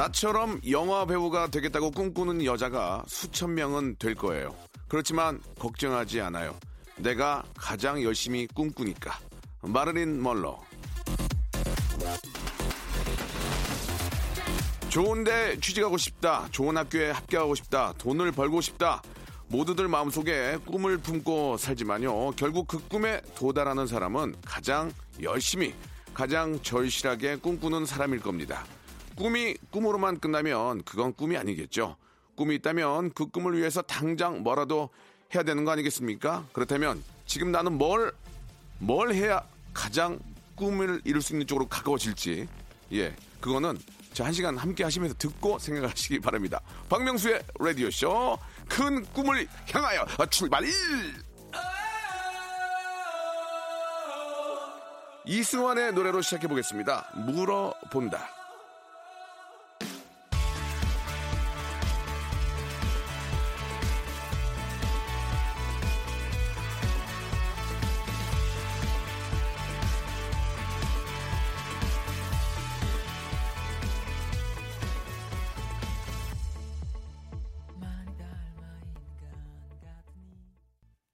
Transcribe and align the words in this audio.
나처럼 0.00 0.62
영화 0.70 1.04
배우가 1.04 1.48
되겠다고 1.48 1.90
꿈꾸는 1.90 2.42
여자가 2.46 3.04
수천 3.06 3.52
명은 3.54 3.96
될 3.98 4.14
거예요 4.14 4.56
그렇지만 4.88 5.38
걱정하지 5.58 6.22
않아요 6.22 6.58
내가 6.96 7.42
가장 7.54 8.02
열심히 8.02 8.46
꿈꾸니까 8.46 9.18
마르린 9.60 10.22
멀러 10.22 10.58
좋은데 14.88 15.60
취직하고 15.60 15.98
싶다. 15.98 16.48
좋은 16.50 16.76
학교에 16.76 17.12
합격하고 17.12 17.54
싶다. 17.54 17.92
돈을 17.98 18.32
벌고 18.32 18.60
싶다. 18.60 19.02
모두들 19.46 19.86
마음속에 19.86 20.56
꿈을 20.66 20.98
품고 20.98 21.58
살지만요. 21.58 22.32
결국 22.32 22.66
그 22.66 22.78
꿈에 22.88 23.20
도달하는 23.36 23.86
사람은 23.86 24.34
가장 24.44 24.90
열심히, 25.22 25.74
가장 26.12 26.60
절실하게 26.60 27.36
꿈꾸는 27.36 27.86
사람일 27.86 28.18
겁니다. 28.18 28.64
꿈이 29.20 29.54
꿈으로만 29.70 30.18
끝나면 30.18 30.82
그건 30.82 31.12
꿈이 31.12 31.36
아니겠죠. 31.36 31.96
꿈이 32.36 32.54
있다면 32.54 33.12
그 33.12 33.26
꿈을 33.26 33.54
위해서 33.58 33.82
당장 33.82 34.42
뭐라도 34.42 34.88
해야 35.34 35.42
되는 35.42 35.66
거 35.66 35.72
아니겠습니까? 35.72 36.46
그렇다면 36.54 37.04
지금 37.26 37.52
나는 37.52 37.76
뭘, 37.76 38.14
뭘 38.78 39.12
해야 39.12 39.46
가장 39.74 40.18
꿈을 40.54 41.02
이룰 41.04 41.20
수 41.20 41.34
있는 41.34 41.46
쪽으로 41.46 41.68
가까워질지, 41.68 42.48
예, 42.94 43.14
그거는 43.42 43.78
자, 44.14 44.24
한 44.24 44.32
시간 44.32 44.56
함께 44.56 44.84
하시면서 44.84 45.14
듣고 45.18 45.58
생각하시기 45.58 46.20
바랍니다. 46.20 46.62
박명수의 46.88 47.42
라디오쇼. 47.58 48.38
큰 48.70 49.04
꿈을 49.12 49.46
향하여 49.70 50.06
출발! 50.30 50.64
이승환의 55.26 55.92
노래로 55.92 56.22
시작해 56.22 56.48
보겠습니다. 56.48 57.10
물어본다. 57.26 58.39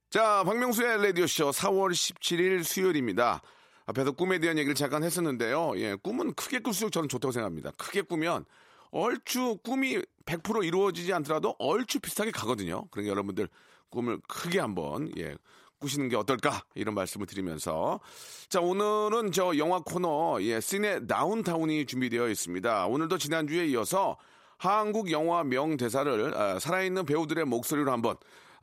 자, 0.09 0.41
박명수의 0.45 1.03
라디오쇼 1.03 1.51
4월 1.51 1.91
17일 1.91 2.63
수요일입니다. 2.63 3.41
앞에서 3.87 4.13
꿈에 4.13 4.39
대한 4.39 4.57
얘기를 4.57 4.73
잠깐 4.73 5.03
했었는데요. 5.03 5.73
예, 5.75 5.95
꿈은 5.95 6.33
크게 6.33 6.59
꿀수록 6.59 6.93
저는 6.93 7.09
좋다고 7.09 7.33
생각합니다. 7.33 7.71
크게 7.71 8.03
꾸면 8.03 8.45
얼추 8.91 9.57
꿈이 9.65 10.01
100% 10.25 10.63
이루어지지 10.63 11.11
않더라도 11.11 11.55
얼추 11.59 11.99
비슷하게 11.99 12.31
가거든요. 12.31 12.85
그러니까 12.89 13.11
여러분들 13.11 13.49
꿈을 13.89 14.21
크게 14.29 14.59
한번, 14.59 15.11
예, 15.17 15.35
꾸시는 15.79 16.07
게 16.07 16.15
어떨까? 16.15 16.63
이런 16.73 16.95
말씀을 16.95 17.27
드리면서. 17.27 17.99
자, 18.47 18.61
오늘은 18.61 19.33
저 19.33 19.57
영화 19.57 19.79
코너, 19.79 20.37
예, 20.39 20.61
씬의 20.61 21.07
다운타운이 21.07 21.85
준비되어 21.85 22.29
있습니다. 22.29 22.87
오늘도 22.87 23.17
지난주에 23.17 23.65
이어서 23.67 24.17
한국 24.55 25.11
영화 25.11 25.43
명대사를 25.43 26.33
아, 26.33 26.59
살아있는 26.59 27.05
배우들의 27.05 27.43
목소리로 27.43 27.91
한번 27.91 28.15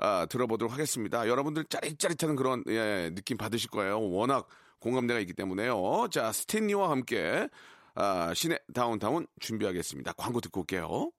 아, 0.05 0.27
들어보도록 0.27 0.71
하겠습니다. 0.75 1.27
여러분들 1.27 1.65
짜릿짜릿한 1.65 2.37
그런 2.37 2.63
예, 2.69 3.11
느낌 3.15 3.39
받으실 3.39 3.71
거예요. 3.71 4.03
워낙 4.11 4.47
공감대가 4.79 5.19
있기 5.21 5.33
때문에요. 5.33 6.09
자, 6.11 6.31
스탠리와 6.31 6.91
함께 6.91 7.49
아, 7.95 8.33
시내 8.35 8.59
다운타운 8.75 9.27
준비하겠습니다. 9.41 10.13
광고 10.19 10.43
듣고 10.43 10.61
올게요. 10.61 11.11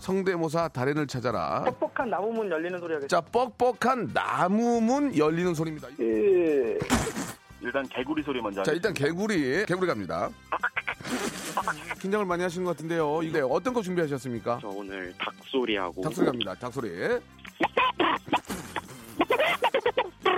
성대모사 0.00 0.68
달인을 0.68 1.06
찾아라. 1.06 1.64
뻑뻑한 1.64 2.10
나무문 2.10 2.50
열리는 2.50 2.78
소리 2.78 2.94
하겠습니다. 2.94 3.08
자, 3.08 3.20
뻑뻑한 3.22 4.10
나무문 4.12 5.16
열리는 5.16 5.54
소리입니다. 5.54 5.88
예. 6.00 6.78
일단 7.62 7.86
개구리 7.88 8.22
소리 8.22 8.42
먼저 8.42 8.62
자, 8.62 8.72
일단 8.72 8.92
개구리, 8.92 9.64
개구리 9.64 9.86
갑니다. 9.86 10.28
긴장을 12.00 12.24
많이 12.26 12.42
하시는 12.42 12.64
것 12.64 12.76
같은데요. 12.76 13.22
이게 13.22 13.40
어떤 13.40 13.74
거 13.74 13.82
준비하셨습니까? 13.82 14.58
저 14.60 14.68
오늘 14.68 15.12
닭소리하고 15.18 16.02
닭소리 16.02 16.26
갑니다. 16.26 16.54
닭소리. 16.54 17.20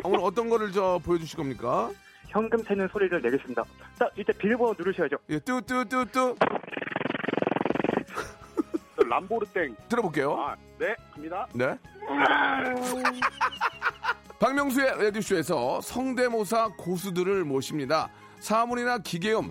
오늘 0.05 0.19
어떤 0.21 0.49
거를 0.49 0.73
저 0.73 1.01
보여주실 1.05 1.37
겁니까? 1.37 1.91
현금 2.29 2.59
세는 2.65 2.89
소리를 2.89 3.21
내겠습니다. 3.21 3.63
자, 3.99 4.09
이제 4.17 4.33
비밀번호 4.33 4.75
누르셔야죠. 4.79 5.17
예, 5.29 5.39
뚜뚜뚜뚜 5.39 6.35
람보르땡 9.09 9.77
들어볼게요. 9.89 10.35
아, 10.41 10.57
네 10.79 10.95
갑니다 11.13 11.47
네. 11.53 11.77
박명수의 14.39 15.05
라디오쇼에서 15.05 15.81
성대모사 15.83 16.71
고수들을 16.79 17.45
모십니다. 17.45 18.09
사물이나 18.41 18.99
기계음, 18.99 19.51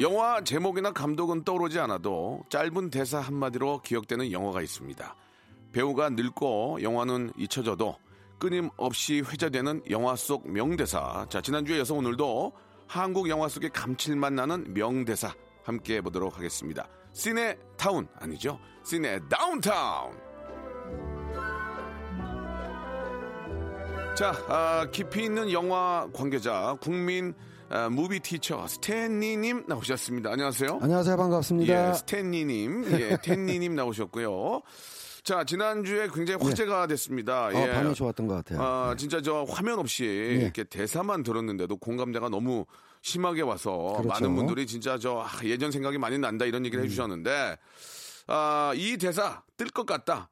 영화 0.00 0.42
제목이나 0.42 0.90
감독은 0.90 1.44
떠오르지 1.44 1.78
않아도 1.78 2.42
짧은 2.48 2.90
대사 2.90 3.20
한마디로 3.20 3.80
기억되는 3.82 4.32
영화가 4.32 4.60
있습니다. 4.60 5.14
배우가 5.70 6.10
늙고 6.10 6.82
영화는 6.82 7.32
잊혀져도 7.36 7.96
끊임없이 8.40 9.20
회자되는 9.20 9.82
영화 9.90 10.16
속 10.16 10.50
명대사. 10.50 11.26
자, 11.28 11.40
지난주에 11.40 11.76
이어서 11.76 11.94
오늘도 11.94 12.52
한국 12.88 13.28
영화 13.28 13.48
속의 13.48 13.70
감칠맛 13.70 14.32
나는 14.32 14.74
명대사 14.74 15.32
함께 15.62 15.96
해보도록 15.96 16.36
하겠습니다. 16.38 16.88
시네 17.12 17.56
타운 17.76 18.08
아니죠? 18.18 18.58
시네 18.84 19.20
다운타운. 19.28 20.18
자, 24.16 24.32
아, 24.48 24.86
깊이 24.90 25.24
있는 25.24 25.52
영화 25.52 26.08
관계자 26.12 26.76
국민 26.80 27.32
아, 27.70 27.88
무비 27.88 28.20
티처 28.20 28.66
스탠리님 28.66 29.64
나오셨습니다. 29.66 30.30
안녕하세요. 30.30 30.78
안녕하세요. 30.82 31.16
반갑습니다. 31.16 31.90
예, 31.90 31.94
스탠리님, 31.94 32.84
예, 32.92 33.16
텐리님 33.22 33.74
나오셨고요. 33.74 34.62
자, 35.24 35.42
지난주에 35.44 36.08
굉장히 36.14 36.44
화제가 36.44 36.86
됐습니다. 36.88 37.46
어, 37.46 37.52
예. 37.54 37.72
반응이 37.72 37.94
좋았던 37.94 38.26
것 38.28 38.34
같아요. 38.34 38.60
아, 38.62 38.94
진짜 38.96 39.22
저 39.22 39.44
화면 39.48 39.78
없이 39.78 40.04
이렇게 40.04 40.64
대사만 40.64 41.22
들었는데도 41.22 41.78
공감대가 41.78 42.28
너무 42.28 42.66
심하게 43.00 43.40
와서 43.42 43.94
그렇죠. 43.96 44.08
많은 44.08 44.36
분들이 44.36 44.66
진짜 44.66 44.98
저 44.98 45.20
아, 45.26 45.28
예전 45.44 45.70
생각이 45.72 45.96
많이 45.98 46.18
난다 46.18 46.44
이런 46.44 46.64
얘기를 46.66 46.84
해주셨는데 46.84 47.56
아, 48.26 48.72
이 48.76 48.98
대사 48.98 49.42
뜰 49.56 49.68
것 49.70 49.86
같다. 49.86 50.28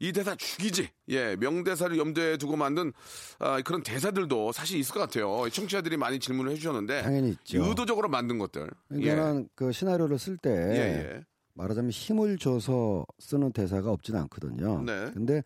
이 0.00 0.12
대사 0.12 0.34
죽이지. 0.34 0.88
예, 1.08 1.36
명대사를 1.36 1.96
염두에 1.96 2.36
두고 2.36 2.56
만든 2.56 2.92
아, 3.38 3.60
그런 3.62 3.82
대사들도 3.82 4.52
사실 4.52 4.78
있을 4.78 4.94
것 4.94 5.00
같아요. 5.00 5.48
청취자들이 5.50 5.96
많이 5.96 6.18
질문을 6.18 6.52
해주셨는데 6.52 7.02
당연히 7.02 7.30
있죠. 7.30 7.64
의도적으로 7.64 8.08
만든 8.08 8.38
것들. 8.38 8.68
그러니까는 8.88 9.48
그 9.54 9.72
시나리오를 9.72 10.18
쓸때 10.18 10.50
예, 10.50 11.14
예. 11.14 11.24
말하자면 11.54 11.90
힘을 11.90 12.38
줘서 12.38 13.06
쓰는 13.18 13.52
대사가 13.52 13.90
없지는 13.90 14.20
않거든요. 14.20 14.82
네. 14.82 15.10
근데 15.14 15.42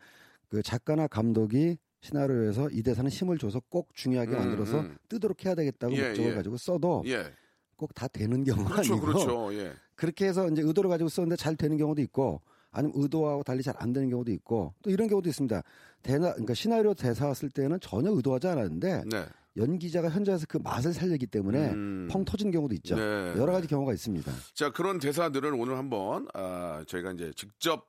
그 0.49 0.63
작가나 0.63 1.07
감독이 1.07 1.79
시나리오에서 2.01 2.71
이 2.71 2.83
대사는 2.83 3.09
힘을 3.11 3.39
줘서 3.39 3.61
꼭 3.69 3.95
중요하게 3.95 4.33
음, 4.33 4.39
만들어서 4.39 4.81
음. 4.81 4.97
뜨도록 5.09 5.45
해야 5.45 5.55
되겠다고 5.55 5.95
예, 5.95 6.09
목적을 6.09 6.31
예. 6.31 6.35
가지고 6.35 6.57
써도 6.57 7.03
예, 7.07 7.33
꼭다 7.77 8.09
되는 8.09 8.43
경우가 8.45 8.71
그렇죠, 8.73 8.95
아니고 8.95 9.07
그렇죠. 9.07 9.55
예, 9.55 9.73
그렇게 9.95 10.27
해서 10.27 10.49
이제 10.49 10.63
의도를 10.63 10.89
가지고 10.91 11.09
썼는데 11.09 11.37
잘 11.37 11.57
되는 11.57 11.77
경우도 11.77 12.01
있고 12.03 12.41
아니면 12.73 12.93
의도하고 12.97 13.43
달리 13.43 13.63
잘 13.63 13.75
안 13.79 13.93
되는 13.93 14.11
경우도 14.11 14.31
있고 14.33 14.75
또 14.83 14.91
이런 14.91 15.09
경우도 15.09 15.29
있습니다. 15.29 15.63
대나 16.03 16.33
그러니까 16.33 16.55
시나리오 16.55 16.95
대사 16.95 17.33
쓸 17.35 17.51
때는 17.51 17.79
전혀 17.81 18.11
의도하지 18.11 18.47
않았는데 18.49 19.05
네. 19.11 19.25
연기자가 19.57 20.09
현장에서 20.11 20.47
그 20.49 20.59
맛을 20.59 20.93
살리기 20.93 21.27
때문에 21.27 21.71
음. 21.71 22.09
펑 22.11 22.25
터진 22.25 22.51
경우도 22.51 22.75
있죠. 22.77 22.97
네. 22.97 23.35
여러 23.37 23.53
가지 23.53 23.67
경우가 23.69 23.93
있습니다. 23.93 24.31
자 24.55 24.71
그런 24.71 24.99
대사들을 24.99 25.53
오늘 25.55 25.77
한번 25.77 26.27
아, 26.35 26.85
저희가 26.87 27.13
이제 27.13 27.33
직접 27.37 27.87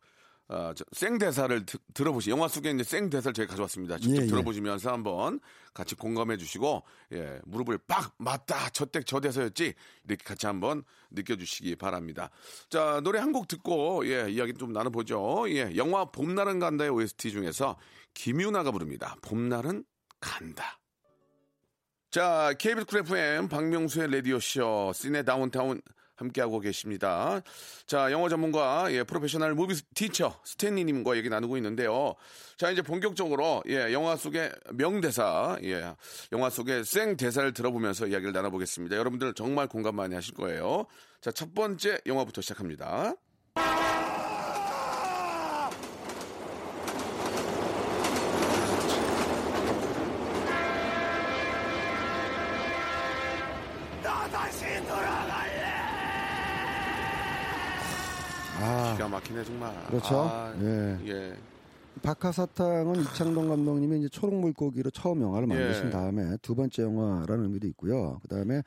아, 0.53 0.73
저, 0.75 0.83
생대사를 0.91 1.65
드- 1.65 1.77
들어보시 1.93 2.29
영화 2.29 2.49
속에 2.49 2.71
이제 2.71 2.83
생대사를 2.83 3.33
저희 3.33 3.47
가져왔습니다. 3.47 3.97
직접 3.97 4.19
예, 4.19 4.23
예. 4.23 4.27
들어보시면서 4.27 4.91
한번 4.91 5.39
같이 5.73 5.95
공감해 5.95 6.35
주시고 6.35 6.83
예, 7.13 7.39
무릎을 7.45 7.77
빡 7.87 8.13
맞다 8.17 8.69
저때 8.71 9.01
저 9.03 9.21
대사였지 9.21 9.73
이렇게 10.05 10.23
같이 10.25 10.47
한번 10.47 10.83
느껴주시기 11.11 11.77
바랍니다. 11.77 12.29
자 12.69 12.99
노래 13.01 13.19
한 13.19 13.31
곡 13.31 13.47
듣고 13.47 14.05
예, 14.07 14.29
이야기 14.29 14.53
좀 14.53 14.73
나눠보죠. 14.73 15.45
예, 15.51 15.73
영화 15.77 16.03
봄날은 16.03 16.59
간다의 16.59 16.89
OST 16.89 17.31
중에서 17.31 17.77
김유나가 18.13 18.71
부릅니다. 18.71 19.15
봄날은 19.21 19.85
간다. 20.19 20.79
자, 22.09 22.51
KBS 22.59 22.85
쿨 22.87 22.99
FM 22.99 23.47
박명수의 23.47 24.11
라디오쇼 24.11 24.91
시네 24.93 25.23
다운타운 25.23 25.81
함께하고 26.21 26.59
계십니다. 26.59 27.41
자, 27.85 28.11
영어 28.11 28.29
전문가, 28.29 28.91
예, 28.91 29.03
professional 29.03 29.55
movie 29.55 29.75
teacher 29.93 30.39
스탠리 30.43 30.85
님과 30.85 31.17
얘기 31.17 31.29
나누고 31.29 31.57
있는데요. 31.57 32.15
자, 32.57 32.71
이제 32.71 32.81
본격적으로, 32.81 33.63
예, 33.67 33.91
영화 33.91 34.15
속의 34.15 34.51
명대사, 34.73 35.57
예, 35.63 35.93
영화 36.31 36.49
속의 36.49 36.85
생 36.85 37.17
대사를 37.17 37.51
들어보면서 37.53 38.07
이야기를 38.07 38.33
나눠보겠습니다. 38.33 38.95
여러분들 38.95 39.33
정말 39.33 39.67
공감 39.67 39.95
많이 39.95 40.15
하실 40.15 40.33
거예요. 40.33 40.85
자, 41.21 41.31
첫 41.31 41.53
번째 41.53 41.99
영화부터 42.05 42.41
시작합니다. 42.41 43.15
아, 58.61 58.93
기가 58.93 59.07
막히네, 59.07 59.43
정말. 59.43 59.85
그렇죠. 59.87 60.19
아, 60.21 60.53
예. 60.61 60.99
예. 61.07 61.33
박하사탕은 62.01 63.01
이창동 63.01 63.49
감독님이 63.49 63.99
이제 63.99 64.09
초록물고기로 64.09 64.91
처음 64.91 65.21
영화를 65.21 65.47
만드신 65.47 65.87
예. 65.87 65.89
다음에 65.89 66.37
두 66.41 66.55
번째 66.55 66.83
영화라는 66.83 67.43
의미도 67.45 67.67
있고요. 67.67 68.19
그 68.21 68.27
다음에 68.27 68.63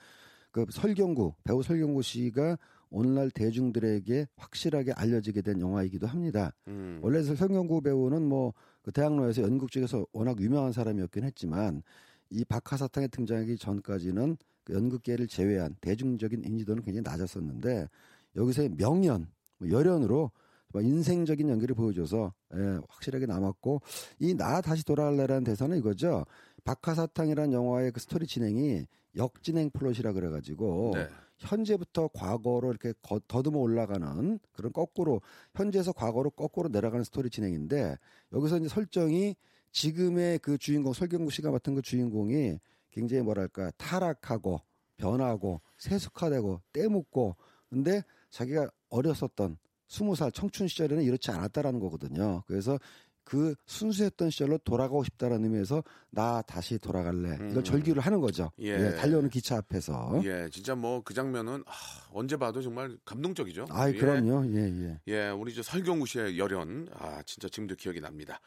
그 0.50 0.66
설경구 0.70 1.34
배우 1.42 1.62
설경구 1.62 2.02
씨가 2.02 2.58
오늘날 2.90 3.30
대중들에게 3.30 4.26
확실하게 4.36 4.92
알려지게 4.92 5.42
된 5.42 5.60
영화이기도 5.60 6.06
합니다. 6.06 6.52
음. 6.68 7.00
원래 7.02 7.22
설경구 7.22 7.80
배우는 7.80 8.22
뭐 8.22 8.52
그 8.84 8.92
대학로에서 8.92 9.42
연극 9.42 9.72
쪽에서 9.72 10.06
워낙 10.12 10.38
유명한 10.40 10.72
사람이었긴 10.72 11.24
했지만 11.24 11.82
이 12.28 12.44
박하사탕에 12.44 13.08
등장하기 13.08 13.56
전까지는 13.56 14.36
그 14.62 14.74
연극계를 14.74 15.26
제외한 15.26 15.74
대중적인 15.80 16.44
인지도는 16.44 16.82
굉장히 16.82 17.02
낮았었는데 17.02 17.88
여기서의 18.36 18.70
명연, 18.76 19.20
뭐 19.22 19.26
열연으로 19.62 20.30
뭐 20.72 20.82
인생적인 20.82 21.48
연기를 21.48 21.74
보여줘서 21.74 22.32
예, 22.54 22.78
확실하게 22.88 23.26
남았고 23.26 23.80
이 24.20 24.34
나 24.34 24.60
다시 24.60 24.84
돌아갈래라는 24.84 25.44
대사는 25.44 25.76
이거죠. 25.78 26.24
박하사탕이라는 26.64 27.52
영화의 27.52 27.92
그 27.92 28.00
스토리 28.00 28.26
진행이 28.26 28.86
역진행 29.16 29.70
플롯이라 29.70 30.12
그래가지고 30.12 30.92
네. 30.94 31.08
현재부터 31.38 32.08
과거로 32.08 32.70
이렇게 32.70 32.92
거- 33.02 33.20
더듬어 33.28 33.58
올라가는 33.60 34.38
그런 34.52 34.72
거꾸로 34.72 35.20
현재에서 35.54 35.92
과거로 35.92 36.30
거꾸로 36.30 36.68
내려가는 36.68 37.04
스토리 37.04 37.30
진행인데 37.30 37.96
여기서 38.32 38.58
이제 38.58 38.68
설정이 38.68 39.36
지금의 39.70 40.38
그 40.40 40.58
주인공 40.58 40.92
설경구 40.92 41.30
씨가 41.30 41.50
맡은 41.50 41.74
그 41.76 41.82
주인공이 41.82 42.58
굉장히 42.90 43.22
뭐랄까 43.22 43.70
타락하고 43.76 44.60
변하고 44.96 45.60
세숙화되고 45.78 46.60
때묻고 46.72 47.36
근데 47.68 48.02
자기가 48.30 48.70
어렸었던 48.94 49.58
스무 49.88 50.14
살 50.16 50.32
청춘 50.32 50.68
시절에는 50.68 51.02
이렇지 51.02 51.30
않았다라는 51.30 51.80
거거든요. 51.80 52.42
그래서 52.46 52.78
그 53.24 53.54
순수했던 53.66 54.28
시절로 54.30 54.58
돌아가고 54.58 55.02
싶다라는 55.02 55.44
의미에서 55.44 55.82
나 56.10 56.42
다시 56.42 56.78
돌아갈래 56.78 57.34
이걸 57.36 57.56
음. 57.56 57.64
절규를 57.64 58.02
하는 58.02 58.20
거죠. 58.20 58.50
예. 58.60 58.68
예, 58.68 58.90
달려오는 58.96 59.30
기차 59.30 59.56
앞에서. 59.56 60.20
예, 60.24 60.48
진짜 60.52 60.74
뭐 60.74 61.00
그 61.02 61.14
장면은 61.14 61.62
아, 61.66 61.72
언제 62.12 62.36
봐도 62.36 62.60
정말 62.60 62.96
감동적이죠. 63.04 63.66
아이 63.70 63.94
예. 63.94 63.98
그럼요. 63.98 64.46
예 64.54 64.58
예. 64.58 65.00
예, 65.08 65.28
우리 65.30 65.54
저 65.54 65.62
설경구 65.62 66.06
씨의 66.06 66.38
열연, 66.38 66.88
아 66.92 67.22
진짜 67.24 67.48
지금도 67.48 67.76
기억이 67.76 68.00
납니다. 68.00 68.40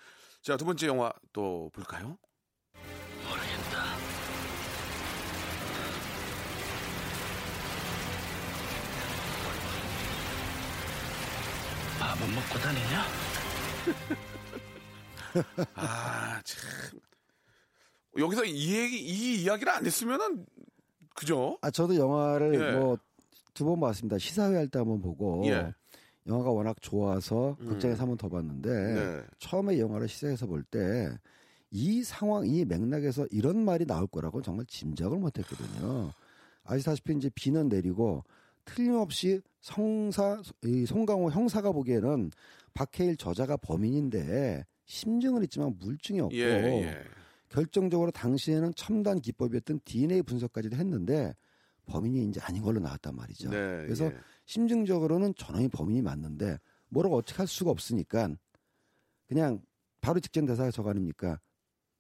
자, 0.44 0.56
두 0.58 0.64
번째 0.66 0.88
영화 0.88 1.12
또 1.34 1.70
볼까요? 1.74 2.18
밥은 12.08 12.36
먹고 12.36 12.58
다니냐? 12.60 13.04
아, 15.76 16.42
참. 16.46 17.00
여기서 18.18 18.46
이 18.46 18.76
얘기, 18.78 18.98
이 19.02 19.44
이야기를 19.44 19.70
안 19.74 19.86
했으면은 19.86 20.46
그죠? 21.14 21.58
아 21.62 21.70
저도 21.70 21.96
영화를 21.98 22.56
예. 22.56 22.78
뭐두 22.78 23.66
번 23.66 23.80
봤습니다. 23.82 24.18
시사회 24.18 24.56
할 24.56 24.70
때 24.70 24.80
한번 24.80 25.02
보고 25.02 25.44
예. 25.48 25.74
영화가 26.28 26.50
워낙 26.52 26.78
좋아서 26.82 27.58
음. 27.60 27.68
극장에서 27.68 28.04
한번 28.04 28.18
더 28.18 28.30
봤는데 28.30 28.70
네. 28.72 29.24
처음에 29.40 29.78
영화를 29.80 30.08
시사에서 30.08 30.46
볼 30.48 30.64
때 30.72 31.10
이 31.70 32.02
상황, 32.02 32.48
이 32.48 32.64
맥락에서 32.64 33.28
이런 33.30 33.66
말이 33.66 33.86
나올 33.86 34.08
거라고 34.08 34.42
정말 34.42 34.66
짐작을 34.68 35.18
못했거든요. 35.20 36.14
아시다시피 36.64 37.14
이제 37.18 37.30
비는 37.36 37.68
내리고 37.68 38.24
틀림없이 38.64 39.42
성사 39.68 40.42
이 40.64 40.86
송강호 40.86 41.30
형사가 41.30 41.74
보기에는 41.74 42.32
박해일 42.74 43.18
저자가 43.18 43.58
범인인데 43.58 44.66
심증은 44.86 45.44
있지만 45.44 45.76
물증이 45.78 46.22
없고 46.22 46.36
예, 46.38 46.84
예. 46.84 47.04
결정적으로 47.50 48.12
당시에는 48.12 48.74
첨단 48.76 49.20
기법이었던 49.20 49.82
DNA 49.84 50.22
분석까지도 50.22 50.78
했는데 50.78 51.36
범인이 51.86 52.30
이제 52.30 52.40
아닌 52.44 52.64
걸로 52.64 52.80
나왔단 52.80 53.14
말이죠. 53.14 53.50
네, 53.50 53.58
그래서 53.58 54.06
예. 54.06 54.16
심증적으로는 54.46 55.34
저놈이 55.36 55.68
범인이 55.68 56.02
맞는데 56.02 56.58
뭐라고 56.88 57.18
어떻게 57.18 57.38
할 57.38 57.48
수가 57.48 57.70
없으니까 57.70 58.30
그냥 59.28 59.62
바로 60.00 60.22
직전 60.22 60.46
대사가 60.46 60.72
저거 60.72 60.92
아닙니까? 60.92 61.42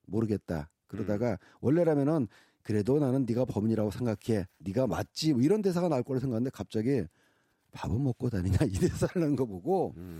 모르겠다. 0.06 0.70
그러다가 0.88 1.32
음. 1.32 1.38
원래라면은 1.60 2.28
그래도 2.62 2.98
나는 3.00 3.26
네가 3.28 3.44
범인이라고 3.44 3.92
생각해. 3.92 4.48
네가 4.60 4.88
맞지. 4.88 5.34
뭐 5.34 5.42
이런 5.42 5.62
대사가 5.62 5.90
나올 5.90 6.04
거라 6.04 6.22
생각했는데 6.22 6.52
갑자기 6.54 7.04
밥은 7.72 8.04
먹고 8.04 8.30
다니냐 8.30 8.58
이 8.70 8.74
대사를 8.74 9.22
한 9.22 9.36
거 9.36 9.46
보고 9.46 9.94
음. 9.98 10.20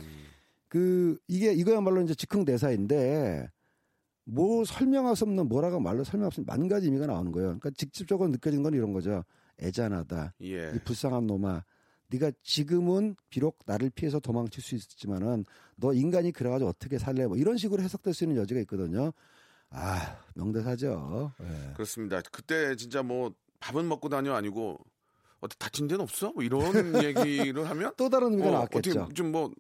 그 0.68 1.18
이게 1.28 1.54
이거야말로 1.54 2.02
이제 2.02 2.14
즉흥 2.14 2.46
대사인데 2.46 3.50
뭐 4.26 4.66
설명할 4.66 5.16
수 5.16 5.24
없는 5.24 5.48
뭐라고 5.48 5.80
말로 5.80 6.04
설명할 6.04 6.32
수 6.34 6.42
없는 6.42 6.46
만 6.46 6.68
가지 6.68 6.88
의미가 6.88 7.08
나오는 7.08 7.32
거예요. 7.32 7.48
그러니까 7.60 7.70
직접적으로 7.72 8.30
느껴진 8.30 8.62
건 8.64 8.74
이런 8.74 8.92
거죠. 8.92 9.24
애잔하다. 9.62 10.34
예. 10.42 10.74
이 10.76 10.80
불쌍한 10.84 11.26
놈아. 11.26 11.64
네가 12.10 12.32
지금은 12.44 13.16
비록 13.30 13.60
나를 13.66 13.90
피해서 13.90 14.20
도망칠 14.20 14.62
수 14.64 14.76
있지만은 14.76 15.46
너 15.78 15.94
인간이 15.94 16.32
그래가지고 16.32 16.70
어떻게 16.70 16.98
살래? 16.98 17.26
뭐 17.28 17.38
이런 17.38 17.58
식으로 17.58 17.82
해석될 17.82 18.14
수 18.14 18.24
있는 18.26 18.38
여지가 18.38 18.60
있거든요. 18.62 19.12
아 19.70 20.20
명대사죠. 20.36 21.32
예. 21.42 21.74
그렇습니다. 21.74 22.22
그때 22.32 22.76
진짜 22.76 23.02
뭐 23.04 23.34
밥은 23.62 23.88
먹고 23.88 24.10
다녀 24.10 24.34
아니고 24.34 24.78
어디 25.42 25.58
다친 25.60 25.88
데는 25.88 26.02
없어? 26.02 26.32
뭐 26.34 26.44
이런 26.44 26.62
얘기를 27.04 27.70
하면 27.70 27.92
또 27.98 28.10
다른 28.10 28.32
의미가 28.32 28.52
나왔겠죠. 28.52 29.02
어떻게 29.02 29.14
좀뭐 29.14 29.52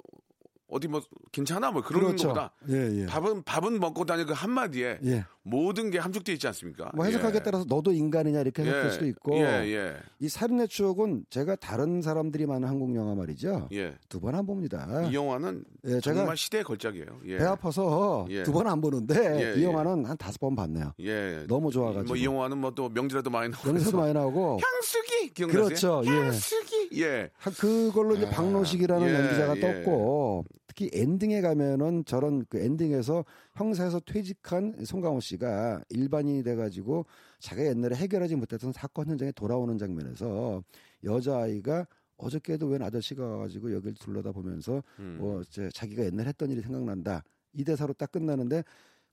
어디 0.69 0.87
뭐 0.87 1.01
괜찮아 1.31 1.71
뭐 1.71 1.81
그런 1.81 2.01
그렇죠. 2.07 2.29
거보다 2.29 2.51
예, 2.69 3.01
예. 3.01 3.05
밥은 3.05 3.43
밥은 3.43 3.79
먹고 3.79 4.05
다녀 4.05 4.25
그 4.25 4.33
한 4.33 4.49
마디에 4.51 4.99
예. 5.03 5.25
모든 5.49 5.89
게 5.89 5.97
함축돼 5.99 6.33
있지 6.33 6.45
않습니까? 6.47 6.91
뭐 6.93 7.05
해석하기에 7.05 7.39
예. 7.39 7.43
따라서 7.43 7.65
너도 7.67 7.91
인간이냐 7.91 8.41
이렇게 8.41 8.63
해석할 8.63 8.85
예. 8.85 8.89
수도 8.91 9.05
있고 9.07 9.35
예, 9.37 9.43
예. 9.73 9.93
이 10.19 10.27
살인의 10.29 10.67
추억은 10.67 11.25
제가 11.29 11.55
다른 11.55 12.01
사람들이 12.01 12.45
많은 12.45 12.67
한국 12.67 12.95
영화 12.95 13.15
말이죠. 13.15 13.69
예. 13.71 13.95
두번 14.09 14.35
안 14.35 14.45
봅니다. 14.45 14.87
이 15.09 15.13
영화는 15.15 15.63
예, 15.85 15.99
제가 15.99 16.15
정말 16.17 16.37
시대의 16.37 16.63
걸작이에요. 16.63 17.05
예. 17.25 17.37
배 17.37 17.43
아파서 17.45 18.25
예. 18.29 18.43
두번 18.43 18.67
안 18.67 18.81
보는데 18.81 19.15
예, 19.55 19.59
이 19.59 19.61
예. 19.61 19.63
영화는 19.65 20.05
한 20.05 20.17
다섯 20.17 20.39
번 20.39 20.55
봤네요. 20.55 20.93
예. 20.99 21.45
너무 21.47 21.71
좋아가지고. 21.71 22.05
뭐 22.07 22.17
이 22.17 22.25
영화는 22.25 22.57
뭐 22.57 22.71
또 22.75 22.89
명지라도 22.89 23.29
많이 23.29 23.49
나오고. 23.49 23.67
그래서 23.71 23.97
많이 23.97 24.13
나오고 24.13 24.59
향수기 24.61 25.33
기억나세요? 25.33 25.63
그렇죠, 25.65 26.01
예. 26.05 26.09
향수기. 26.09 26.89
예. 27.01 27.29
하- 27.37 27.51
그걸로 27.51 28.15
이제 28.15 28.25
아, 28.27 28.29
박노식이라는 28.29 29.07
예, 29.07 29.13
연기자가 29.13 29.55
예. 29.57 29.59
떴고 29.61 30.45
특히 30.67 30.89
엔딩에 30.93 31.41
가면은 31.41 32.03
저런 32.05 32.45
그 32.49 32.59
엔딩에서 32.59 33.25
형사에서 33.57 33.99
퇴직한 33.99 34.85
송강호 34.85 35.19
씨가 35.19 35.83
일반인이 35.89 36.43
돼가지고 36.43 37.05
자기가 37.39 37.69
옛날에 37.69 37.95
해결하지 37.95 38.35
못했던 38.35 38.71
사건 38.71 39.07
현장에 39.07 39.31
돌아오는 39.31 39.77
장면에서 39.77 40.63
여자아이가 41.03 41.87
어저께도 42.17 42.67
웬 42.67 42.83
아저씨가 42.83 43.25
와가지고 43.25 43.73
여기를 43.73 43.95
둘러다 43.95 44.31
보면서 44.31 44.83
음. 44.99 45.17
뭐 45.19 45.41
이제 45.41 45.69
자기가 45.73 46.05
옛날 46.05 46.27
했던 46.27 46.51
일이 46.51 46.61
생각난다 46.61 47.23
이 47.53 47.63
대사로 47.63 47.93
딱 47.93 48.11
끝나는데 48.11 48.63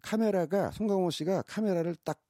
카메라가 0.02 0.70
송강호 0.72 1.10
씨가 1.10 1.42
카메라를 1.42 1.96
딱 2.04 2.20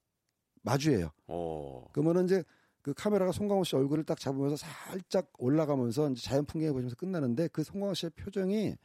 마주해요. 0.61 1.11
어. 1.27 1.85
그러면은 1.91 2.25
이제 2.25 2.43
그 2.81 2.93
카메라가 2.93 3.33
송강호 3.33 3.65
씨 3.65 3.75
얼굴을 3.75 4.05
딱 4.05 4.19
잡으면서 4.19 4.55
살짝 4.55 5.31
올라가면서 5.37 6.11
이제 6.11 6.21
자연 6.21 6.45
풍경을 6.45 6.73
보시면서 6.73 6.95
끝나는데 6.95 7.49
그 7.49 7.63
송강호 7.63 7.93
씨의 7.93 8.11
표정이 8.11 8.75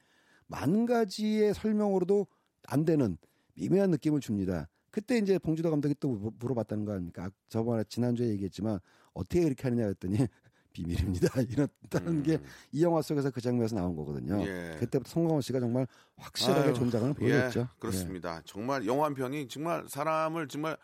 만 0.46 0.86
가지의 0.86 1.54
설명으로도 1.54 2.26
안 2.66 2.84
되는 2.84 3.16
미묘한 3.54 3.90
느낌을 3.90 4.20
줍니다. 4.20 4.68
그때 4.90 5.18
이제 5.18 5.38
봉주도 5.38 5.70
감독이 5.70 5.94
또 6.00 6.08
물- 6.10 6.32
물어봤다는 6.38 6.84
거 6.84 6.92
아닙니까? 6.92 7.24
아, 7.26 7.30
저번에 7.48 7.84
지난주에 7.88 8.28
얘기했지만 8.28 8.78
어떻게 9.14 9.42
이렇게 9.42 9.62
하느냐 9.64 9.86
했더니 9.86 10.16
비밀입니다. 10.72 11.28
이랬다는 11.42 12.22
게이 12.22 12.82
영화 12.82 13.02
속에서 13.02 13.30
그 13.30 13.40
장면에서 13.40 13.76
나온 13.76 13.94
거거든요. 13.96 14.34
음. 14.36 14.46
예. 14.46 14.76
그때부터 14.78 15.10
송강호 15.10 15.40
씨가 15.40 15.60
정말 15.60 15.86
확실하게 16.16 16.68
아유, 16.68 16.74
존장을 16.74 17.14
보여줬죠. 17.14 17.60
예, 17.60 17.66
그렇습니다. 17.78 18.40
정말 18.44 18.86
영화 18.86 19.06
한 19.06 19.14
편이 19.14 19.48
정말 19.48 19.84
사람을 19.88 20.48
정말 20.48 20.76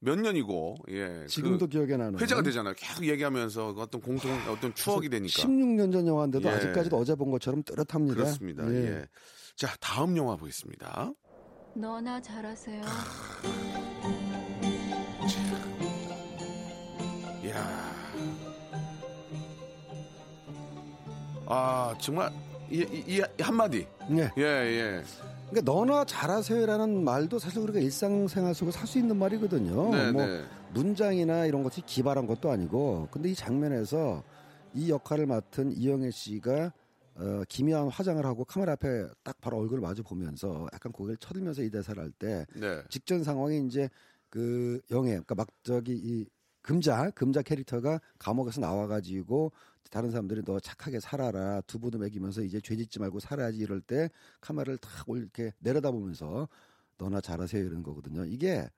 몇 0.00 0.18
년이고 0.18 0.76
예. 0.90 1.22
예. 1.22 1.26
지금도 1.26 1.66
그 1.66 1.70
기억에 1.70 1.96
나는 1.96 2.18
회자가 2.18 2.42
되잖아요. 2.42 2.74
계속 2.76 3.06
얘기하면서 3.06 3.74
그 3.74 3.80
어떤 3.82 4.00
공통 4.00 4.30
어떤 4.50 4.74
추억이 4.74 5.08
되니까. 5.08 5.42
16년 5.42 5.92
전 5.92 6.06
영화인데도 6.06 6.48
예. 6.48 6.52
아직까지도 6.52 6.96
어제 6.98 7.14
본 7.14 7.30
것처럼 7.30 7.62
뚜렷합니다. 7.62 8.14
그렇습니다. 8.14 8.70
예. 8.70 9.06
자, 9.56 9.68
다음 9.80 10.16
영화 10.16 10.34
보겠습니다. 10.34 11.12
너나 11.74 12.20
잘하세요. 12.20 12.82
이야. 17.44 17.94
아, 21.46 21.94
정말 22.00 22.32
이, 22.68 22.78
이, 22.80 23.16
이 23.18 23.42
한마디. 23.42 23.86
예. 24.10 24.30
예, 24.38 24.42
예. 24.42 25.02
그러니까 25.50 25.72
너나 25.72 26.04
잘하세요라는 26.04 27.04
말도 27.04 27.38
사실 27.38 27.60
우리가 27.60 27.78
일상생활 27.78 28.54
속에 28.54 28.72
살수 28.72 28.98
있는 28.98 29.16
말이거든요. 29.18 29.90
네, 29.90 30.10
뭐 30.10 30.26
네. 30.26 30.42
문장이나 30.72 31.46
이런 31.46 31.62
것이 31.62 31.80
기발한 31.82 32.26
것도 32.26 32.50
아니고 32.50 33.06
근데 33.12 33.30
이 33.30 33.34
장면에서 33.36 34.24
이 34.72 34.90
역할을 34.90 35.26
맡은 35.26 35.70
이영애 35.76 36.10
씨가 36.10 36.72
어, 37.16 37.42
기묘한 37.48 37.88
화장을 37.88 38.24
하고 38.24 38.44
카메라 38.44 38.72
앞에 38.72 39.06
딱 39.22 39.40
바로 39.40 39.58
얼굴을 39.58 39.80
마주 39.80 40.02
보면서 40.02 40.66
약간 40.72 40.90
고개를 40.92 41.16
쳐들면서 41.18 41.62
이 41.62 41.70
대사를 41.70 42.02
할때 42.02 42.46
네. 42.54 42.82
직전 42.88 43.22
상황이 43.22 43.64
이제 43.66 43.88
그 44.28 44.80
영애 44.90 45.10
그러니까 45.10 45.34
막 45.34 45.48
저기 45.62 45.92
이 45.94 46.26
금자 46.60 47.10
금자 47.10 47.42
캐릭터가 47.42 48.00
감옥에서 48.18 48.60
나와가지고 48.60 49.52
다른 49.90 50.10
사람들이 50.10 50.42
너 50.44 50.58
착하게 50.58 50.98
살아라 50.98 51.60
두부도 51.62 51.98
먹이면서 51.98 52.42
이제 52.42 52.60
죄짓지 52.60 52.98
말고 52.98 53.20
살아야지 53.20 53.58
이럴 53.58 53.80
때 53.80 54.10
카메라를 54.40 54.78
탁 54.78 55.08
올- 55.08 55.18
이렇게 55.18 55.52
내려다보면서 55.60 56.48
너나 56.98 57.20
잘하세요 57.20 57.62
이런 57.64 57.82
거거든요. 57.82 58.24
이게 58.24 58.68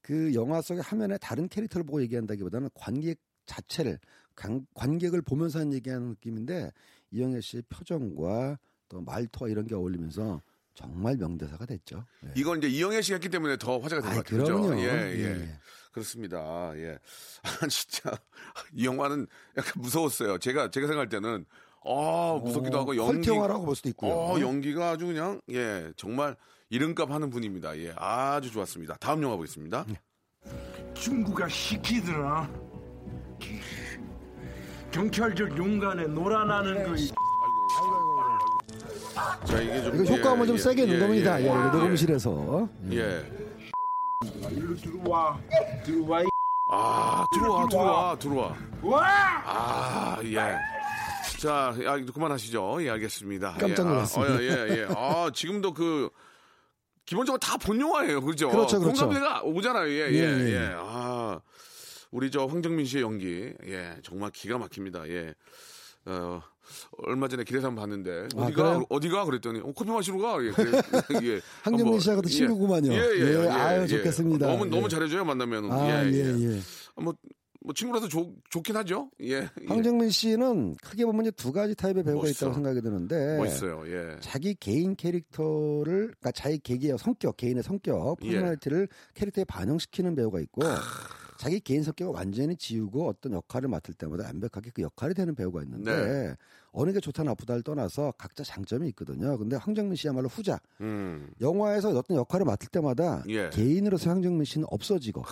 그 0.00 0.34
영화 0.34 0.60
속의 0.60 0.82
화면에 0.82 1.16
다른 1.18 1.48
캐릭터를 1.48 1.84
보고 1.84 2.02
얘기한다기보다는 2.02 2.68
관객 2.74 3.18
자체를 3.46 3.98
관, 4.34 4.66
관객을 4.74 5.22
보면서 5.22 5.60
하는 5.60 5.72
얘기하는 5.72 6.08
느낌인데 6.10 6.70
이영애 7.14 7.40
씨의 7.40 7.62
표정과 7.68 8.58
또 8.88 9.00
말투와 9.00 9.48
이런 9.48 9.66
게 9.66 9.74
어울리면서 9.74 10.42
정말 10.74 11.16
명대사가 11.16 11.64
됐죠. 11.66 12.04
예. 12.26 12.32
이건 12.34 12.58
이제 12.58 12.68
이영애 12.68 13.00
씨가 13.02 13.14
했기 13.16 13.28
때문에 13.28 13.56
더 13.56 13.78
화제가 13.78 14.02
된 14.02 14.10
것 14.16 14.24
같아요. 14.24 14.40
그죠? 14.40 14.60
그럼요. 14.60 14.80
예, 14.82 14.86
예. 14.88 15.24
예. 15.24 15.58
그렇습니다. 15.92 16.72
예. 16.76 16.98
아, 17.62 17.68
진짜. 17.68 18.10
이 18.74 18.84
영화는 18.84 19.28
약간 19.56 19.72
무서웠어요. 19.80 20.38
제가, 20.38 20.72
제가 20.72 20.88
생각할 20.88 21.08
때는, 21.08 21.44
아, 21.84 22.40
무섭기도 22.42 22.78
어, 22.78 22.80
하고, 22.80 22.96
연기. 22.96 23.28
영화라고 23.28 23.64
볼 23.64 23.76
수도 23.76 23.88
있고요. 23.90 24.10
어, 24.12 24.40
연기가 24.40 24.90
아주 24.90 25.06
그냥, 25.06 25.40
예, 25.50 25.92
정말 25.96 26.36
이름값 26.70 27.08
하는 27.12 27.30
분입니다. 27.30 27.78
예, 27.78 27.92
아주 27.96 28.50
좋았습니다. 28.50 28.96
다음 28.98 29.22
영화 29.22 29.36
보겠습니다. 29.36 29.86
중국가 30.94 31.46
시키더라. 31.48 32.50
경찰적 34.94 35.58
용간에 35.58 36.04
놀아나는 36.06 36.84
거. 36.84 36.94
이- 36.94 37.08
자, 39.44 39.60
이게 39.60 39.82
좀. 39.82 40.04
이거 40.04 40.14
효과 40.14 40.30
한번 40.30 40.46
좀 40.46 40.54
예, 40.56 40.60
세게 40.60 40.88
예, 40.88 40.98
겁니다. 41.00 41.40
예, 41.40 41.46
예, 41.46 41.48
예, 41.50 41.52
녹음실에서. 41.52 42.68
예. 42.92 43.24
일로 44.52 44.76
들어와. 44.76 45.36
들어와. 45.84 46.22
이- 46.22 46.26
아, 46.70 47.26
들어와, 47.34 47.68
들어와, 47.68 48.18
들어와. 48.18 48.56
와! 48.82 49.02
아, 49.44 50.18
예. 50.22 50.36
자, 51.40 51.74
아, 51.86 51.98
그만하시죠. 52.14 52.78
예, 52.84 52.90
알겠습니다. 52.90 53.54
깜짝 53.58 53.84
예, 53.84 53.88
놀랐습니다. 53.88 54.32
아, 54.32 54.36
어, 54.36 54.40
예, 54.40 54.48
예. 54.78 54.86
아, 54.96 55.28
지금도 55.34 55.74
그, 55.74 56.08
기본적으로 57.04 57.38
다 57.38 57.58
본 57.58 57.80
영화예요. 57.80 58.20
그렇죠? 58.22 58.48
그렇죠, 58.48 58.78
그렇죠. 58.80 59.06
공감대가 59.08 59.42
오잖아요. 59.42 59.88
예, 59.90 60.08
예, 60.10 60.14
예, 60.14 60.40
예. 60.46 60.52
예. 60.54 60.72
아, 60.76 61.03
우리 62.14 62.30
저 62.30 62.46
황정민 62.46 62.86
씨의 62.86 63.02
연기, 63.02 63.52
예, 63.66 63.96
정말 64.04 64.30
기가 64.30 64.56
막힙니다. 64.56 65.08
예. 65.08 65.34
어, 66.06 66.40
얼마 66.98 67.26
전에 67.26 67.42
길에서 67.42 67.66
한번 67.66 67.82
봤는데, 67.82 68.28
아, 68.36 68.44
어디가, 68.44 68.62
그래요? 68.62 68.86
어디가? 68.88 69.24
그랬더니, 69.24 69.58
어, 69.58 69.72
커피 69.72 69.90
마시러 69.90 70.18
가. 70.18 70.38
예, 70.44 70.52
그래, 70.52 70.70
예. 71.24 71.40
황정민 71.62 71.86
한번, 71.86 71.98
씨하고도 71.98 72.28
친구구만요. 72.28 72.92
예, 72.92 72.98
예, 72.98 73.20
예, 73.20 73.44
예, 73.46 73.48
아유, 73.48 73.82
예. 73.82 73.86
좋겠습니다. 73.88 74.46
너무, 74.46 74.64
너무 74.66 74.84
예. 74.84 74.88
잘해줘요, 74.90 75.24
만나면. 75.24 75.72
아, 75.72 75.88
예, 75.88 76.12
예, 76.12 76.18
예. 76.18 76.54
예. 76.54 76.60
뭐, 77.02 77.16
뭐 77.64 77.74
친구라서 77.74 78.06
좋, 78.06 78.32
좋긴 78.48 78.76
하죠. 78.76 79.10
예. 79.22 79.32
예. 79.32 79.66
황정민 79.66 80.10
씨는 80.10 80.76
크게 80.84 81.04
보면 81.06 81.22
이제 81.22 81.30
두 81.32 81.50
가지 81.50 81.74
타입의 81.74 82.04
배우가 82.04 82.22
멋있어. 82.22 82.46
있다고 82.46 82.54
생각이 82.54 82.80
드는데 82.80 83.38
멋있어요. 83.38 83.82
예. 83.88 84.16
자기 84.20 84.54
개인 84.54 84.94
캐릭터를 84.94 86.12
그러니까 86.12 86.30
자기 86.30 86.60
개개의 86.60 86.96
성격, 86.96 87.38
개인의 87.38 87.64
성격, 87.64 88.18
예. 88.22 88.34
personality를 88.34 88.86
캐릭터에 89.14 89.44
반영시키는 89.44 90.14
배우가 90.14 90.38
있고 90.40 90.62
자기 91.36 91.60
개인 91.60 91.82
성격을 91.82 92.14
완전히 92.14 92.56
지우고 92.56 93.08
어떤 93.08 93.32
역할을 93.32 93.68
맡을 93.68 93.94
때마다 93.94 94.24
완벽하게 94.24 94.70
그 94.72 94.82
역할이 94.82 95.14
되는 95.14 95.34
배우가 95.34 95.62
있는데 95.62 95.92
네. 95.94 96.34
어느 96.72 96.92
게 96.92 97.00
좋다 97.00 97.22
나쁘다를 97.24 97.62
떠나서 97.62 98.12
각자 98.18 98.42
장점이 98.44 98.88
있거든요. 98.90 99.36
근데 99.38 99.56
황정민 99.56 99.96
씨야말로 99.96 100.28
후자. 100.28 100.60
음. 100.80 101.30
영화에서 101.40 101.90
어떤 101.96 102.16
역할을 102.16 102.46
맡을 102.46 102.68
때마다 102.68 103.22
예. 103.28 103.50
개인으로서 103.50 104.10
황정민 104.10 104.44
씨는 104.44 104.66
없어지고 104.70 105.22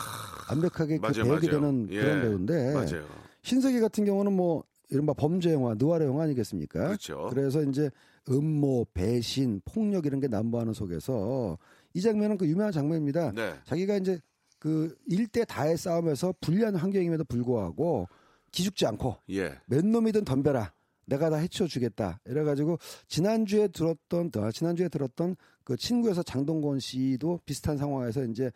완벽하게 0.51 0.99
그 0.99 1.03
맞아요, 1.03 1.25
배우게 1.25 1.49
맞아요. 1.49 1.61
되는 1.61 1.89
예. 1.91 2.01
그런 2.01 2.21
배우인데 2.23 2.75
맞아요. 2.75 3.07
신석이 3.43 3.81
같은 3.81 4.05
경우는 4.05 4.33
뭐 4.33 4.65
이른바 4.89 5.13
범죄 5.15 5.53
영화, 5.53 5.75
느와르 5.75 6.05
영화 6.05 6.25
아니겠습니까? 6.25 6.87
그렇죠. 6.87 7.29
그래서 7.31 7.63
이제 7.63 7.91
음모, 8.29 8.87
배신, 8.95 9.61
폭력 9.65 10.07
이런 10.07 10.21
게 10.21 10.29
난무하는 10.29 10.75
속에서 10.75 11.59
이 11.95 12.01
장면은 12.01 12.37
그 12.39 12.47
유명한 12.47 12.73
장면입니다. 12.73 13.33
네. 13.33 13.55
자기가 13.65 13.97
이제 13.97 14.21
그 14.63 14.97
일대 15.07 15.45
다의 15.45 15.77
싸움에서 15.77 16.33
불리한 16.41 16.77
환경임에도 16.77 17.25
불구하고 17.25 18.07
기죽지 18.53 18.87
않고 18.87 19.17
예. 19.31 19.59
몇 19.67 19.85
놈이든 19.85 20.25
덤벼라. 20.25 20.73
내가 21.05 21.31
다 21.31 21.37
해치워 21.39 21.67
주겠다. 21.67 22.21
이래가지고 22.27 22.79
지난주에 23.09 23.67
들었던 23.67 24.31
아, 24.37 24.53
지난주에 24.53 24.89
들었던 24.89 25.35
그 25.65 25.77
친구에서 25.77 26.23
장동건 26.23 26.79
씨도 26.79 27.41
비슷한 27.45 27.77
상황에서 27.77 28.23
이제 28.23 28.53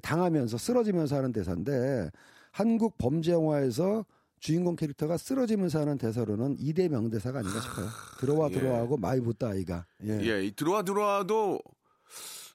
당하면서 0.00 0.56
쓰러지면서 0.58 1.16
하는 1.16 1.32
대사인데 1.32 2.08
한국 2.52 2.96
범죄 2.96 3.32
영화에서 3.32 4.06
주인공 4.38 4.76
캐릭터가 4.76 5.16
쓰러지면서 5.16 5.80
하는 5.80 5.98
대사로는 5.98 6.54
이대 6.60 6.88
명대사가 6.88 7.40
아닌가 7.40 7.60
싶어요. 7.60 7.86
들어와 8.20 8.48
예. 8.48 8.54
들어와하고 8.54 8.96
마이 8.96 9.18
무따 9.18 9.48
아이가. 9.48 9.86
예. 10.04 10.20
예. 10.20 10.44
이 10.44 10.52
들어와 10.52 10.84
들어와도 10.84 11.58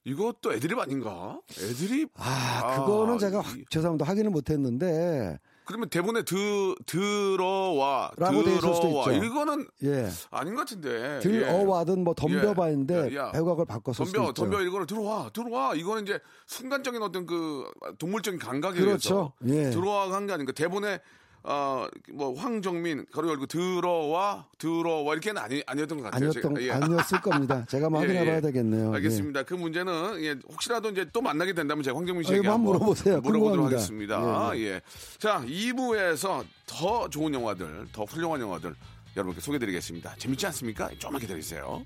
이것도 0.05 0.53
애드립 0.53 0.77
아닌가? 0.79 1.39
애드립? 1.51 2.09
아, 2.17 2.75
그거는 2.85 3.15
아, 3.15 3.17
제가 3.17 3.39
이- 3.39 3.43
확- 3.43 3.69
죄송합니다. 3.69 4.05
확인을 4.05 4.31
못했는데 4.31 5.39
그러면 5.65 5.87
대본에 5.89 6.23
드 6.23 6.75
들어와 6.85 8.11
라고 8.17 8.43
들어와. 8.43 9.13
이거는 9.13 9.65
예. 9.83 10.09
아닌 10.29 10.55
것 10.55 10.61
같은데. 10.61 11.15
예. 11.15 11.19
들어와든 11.21 12.03
뭐 12.03 12.13
덤벼봐인데 12.13 13.11
예. 13.11 13.15
야, 13.15 13.31
배우가 13.31 13.55
그걸 13.63 13.93
수도 13.93 14.11
덤벼. 14.11 14.33
덤벼 14.33 14.61
이거는 14.61 14.87
들어와 14.87 15.29
들어와 15.33 15.73
이거는 15.73 16.03
이제 16.03 16.19
순간적인 16.47 17.01
어떤 17.01 17.25
그 17.25 17.63
동물적인 17.97 18.41
감각에 18.41 18.77
그렇죠. 18.81 19.31
의해서 19.39 19.67
예. 19.67 19.69
들어와 19.71 20.11
한 20.11 20.27
게 20.27 20.33
아닌가 20.33 20.51
대본에 20.51 20.99
어 21.45 21.87
뭐 22.11 22.33
황정민 22.35 23.05
가로 23.11 23.29
열고 23.29 23.47
들어와 23.47 24.45
들어와 24.57 25.13
이렇게는 25.13 25.41
아니 25.41 25.61
아니었던 25.65 25.97
것 25.97 26.03
같아요. 26.05 26.29
아니었던 26.29 26.55
제가. 26.55 26.61
예. 26.61 26.71
아니었을 26.71 27.21
겁니다. 27.21 27.65
제가 27.69 27.85
한번 27.87 28.03
예, 28.03 28.07
확인해봐야 28.07 28.37
예. 28.37 28.41
되겠네요. 28.41 28.93
알겠습니다. 28.93 29.43
그 29.43 29.53
문제는 29.55 30.23
예, 30.23 30.35
혹시라도 30.49 30.89
이제 30.89 31.05
또 31.11 31.21
만나게 31.21 31.53
된다면 31.53 31.83
제가 31.83 31.97
황정민 31.97 32.23
씨에게 32.23 32.47
아, 32.47 32.53
한번 32.53 32.73
물어보세요. 32.73 33.21
물어보도록 33.21 33.69
궁금합니다. 33.71 33.77
하겠습니다. 33.77 34.51
예, 34.57 34.61
예. 34.75 34.81
자, 35.17 35.41
2부에서 35.45 36.45
더 36.65 37.09
좋은 37.09 37.33
영화들, 37.33 37.87
더 37.91 38.03
훌륭한 38.05 38.39
영화들 38.41 38.75
여러분께 39.15 39.41
소개드리겠습니다. 39.41 40.15
재밌지 40.17 40.45
않습니까? 40.47 40.89
조금만 40.97 41.19
기다리세요. 41.21 41.83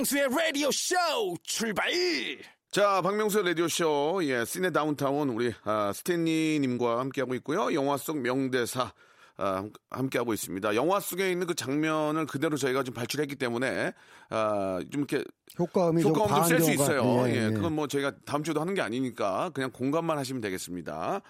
박명수의 0.00 0.28
라디오 0.30 0.70
쇼 0.70 0.94
출발! 1.42 1.90
자, 2.70 3.02
박명수의 3.02 3.44
라디오쇼, 3.48 4.20
예, 4.24 4.44
시네 4.46 4.70
다운타운, 4.70 5.28
우리, 5.28 5.52
아, 5.64 5.92
스탠리님과 5.94 7.00
함께하고 7.00 7.34
있고요. 7.34 7.74
영화 7.74 7.98
속 7.98 8.16
명대사, 8.18 8.92
아, 9.36 9.64
함께하고 9.90 10.32
있습니다. 10.32 10.74
영화 10.74 11.00
속에 11.00 11.30
있는 11.30 11.46
그 11.46 11.54
장면을 11.54 12.24
그대로 12.24 12.56
저희가 12.56 12.82
좀 12.82 12.94
발출했기 12.94 13.36
때문에, 13.36 13.92
아, 14.30 14.78
좀 14.90 15.04
이렇게 15.06 15.22
효과음이 15.58 16.00
좀 16.00 16.12
효과음 16.12 16.28
과한 16.30 16.48
좀셀수 16.48 16.70
경우가- 16.70 16.74
있어요. 16.82 17.24
예, 17.28 17.32
예, 17.34 17.46
예. 17.48 17.50
그건 17.50 17.74
뭐 17.74 17.86
저희가 17.86 18.12
다음 18.24 18.42
주에도 18.42 18.60
하는 18.62 18.72
게 18.72 18.80
아니니까 18.80 19.50
그냥 19.52 19.70
공감만 19.70 20.16
하시면 20.16 20.40
되겠습니다. 20.40 21.20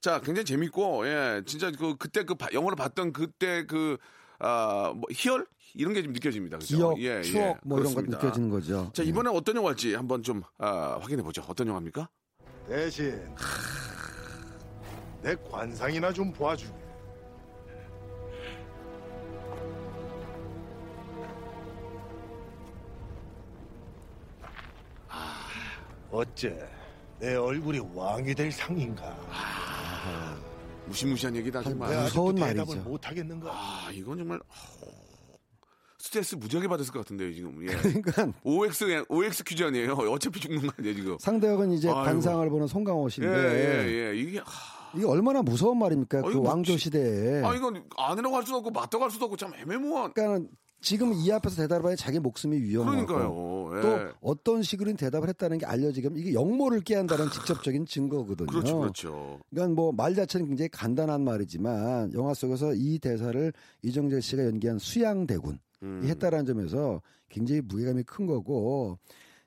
자, 0.00 0.20
굉장히 0.20 0.44
재밌고, 0.44 1.04
예, 1.08 1.42
진짜 1.46 1.72
그, 1.72 1.96
그때 1.96 2.22
그 2.24 2.36
바- 2.36 2.48
영화를 2.52 2.76
봤던 2.76 3.12
그때 3.12 3.64
그, 3.66 3.96
아, 4.40 4.92
뭐, 4.94 5.02
희열? 5.10 5.46
이런 5.74 5.92
게 5.94 6.02
좀 6.02 6.12
느껴집니다. 6.12 6.58
그죠? 6.58 6.76
기억, 6.94 7.00
예, 7.00 7.22
추억 7.22 7.40
예, 7.42 7.54
뭐 7.62 7.78
이런 7.78 7.94
거 7.94 8.00
그렇습니다. 8.00 8.16
느껴지는 8.18 8.50
거죠. 8.50 8.90
자, 8.92 9.04
예. 9.04 9.06
이번에 9.08 9.30
어떤 9.32 9.54
영화일지 9.56 9.94
한번 9.94 10.22
좀, 10.22 10.42
아, 10.58 10.98
확인해 11.00 11.22
보죠. 11.22 11.44
어떤 11.46 11.68
영화입니까? 11.68 12.08
대신 12.66 13.20
내 15.22 15.36
관상이나 15.50 16.12
좀 16.12 16.32
봐주게. 16.32 16.72
어째 26.10 26.68
내 27.18 27.34
얼굴이 27.36 27.78
왕이 27.94 28.34
될 28.34 28.50
상인가? 28.50 29.14
무시무시한 30.90 31.34
얘기다, 31.36 31.60
아, 31.60 31.62
정말. 31.62 31.90
왜 31.90 32.02
무서운 32.02 32.34
말이죠. 32.34 32.76
못 32.82 33.06
하겠는가? 33.06 33.50
아, 33.52 33.90
이건 33.92 34.18
정말, 34.18 34.40
아우, 34.48 34.90
스트레스 35.98 36.34
무지하게 36.34 36.66
받았을 36.68 36.92
것 36.92 37.00
같은데요, 37.00 37.32
지금. 37.34 37.62
예. 37.62 37.66
그러니까 37.76 38.32
OX, 38.42 39.04
OX 39.08 39.44
퀴즈 39.44 39.62
아니에요. 39.62 39.92
어차피 40.10 40.40
죽는 40.40 40.66
거 40.66 40.72
아니에요, 40.78 40.94
지금. 40.94 41.16
상대역은 41.20 41.72
이제 41.72 41.88
아이고. 41.88 42.02
관상을 42.02 42.48
보는 42.50 42.66
송강호 42.66 43.06
예, 43.06 43.10
씨인데 43.10 43.34
예, 43.36 44.08
예. 44.10 44.16
이게, 44.16 44.38
하, 44.38 44.44
이게 44.96 45.06
얼마나 45.06 45.42
무서운 45.42 45.78
말입니까? 45.78 46.18
아, 46.18 46.22
그뭐 46.22 46.48
왕조 46.48 46.72
지- 46.72 46.84
시대에. 46.84 47.42
아, 47.44 47.54
이건 47.54 47.84
아니라고 47.96 48.34
할 48.36 48.42
수도 48.44 48.56
없고, 48.58 48.70
맞다고 48.70 49.04
할 49.04 49.10
수도 49.10 49.26
없고, 49.26 49.36
참 49.36 49.52
애매모호한. 49.54 50.12
그러니까는 50.14 50.48
지금 50.80 51.12
이 51.12 51.30
앞에서 51.30 51.56
대답하면 51.62 51.96
자기 51.96 52.18
목숨이 52.18 52.58
위험하고 52.58 53.06
그러니까요. 53.06 53.70
예. 53.76 53.80
또 53.82 54.16
어떤 54.22 54.62
식으로 54.62 54.92
대답을 54.94 55.28
했다는 55.28 55.58
게 55.58 55.66
알려지면 55.66 56.16
이게 56.16 56.32
역모를 56.32 56.80
깨한다는 56.80 57.30
직접적인 57.30 57.86
증거거든요. 57.86 58.46
그렇죠, 58.46 58.78
그렇죠. 58.78 59.40
그러니까 59.50 59.74
뭐 59.74 59.92
말 59.92 60.14
자체는 60.14 60.46
굉장히 60.46 60.68
간단한 60.70 61.22
말이지만 61.22 62.12
영화 62.14 62.32
속에서 62.32 62.72
이 62.74 62.98
대사를 62.98 63.52
이정재 63.82 64.20
씨가 64.20 64.46
연기한 64.46 64.78
수양대군이 64.78 65.58
음. 65.82 66.00
했다라는 66.04 66.46
점에서 66.46 67.02
굉장히 67.28 67.60
무게감이 67.60 68.02
큰 68.04 68.26
거고 68.26 68.98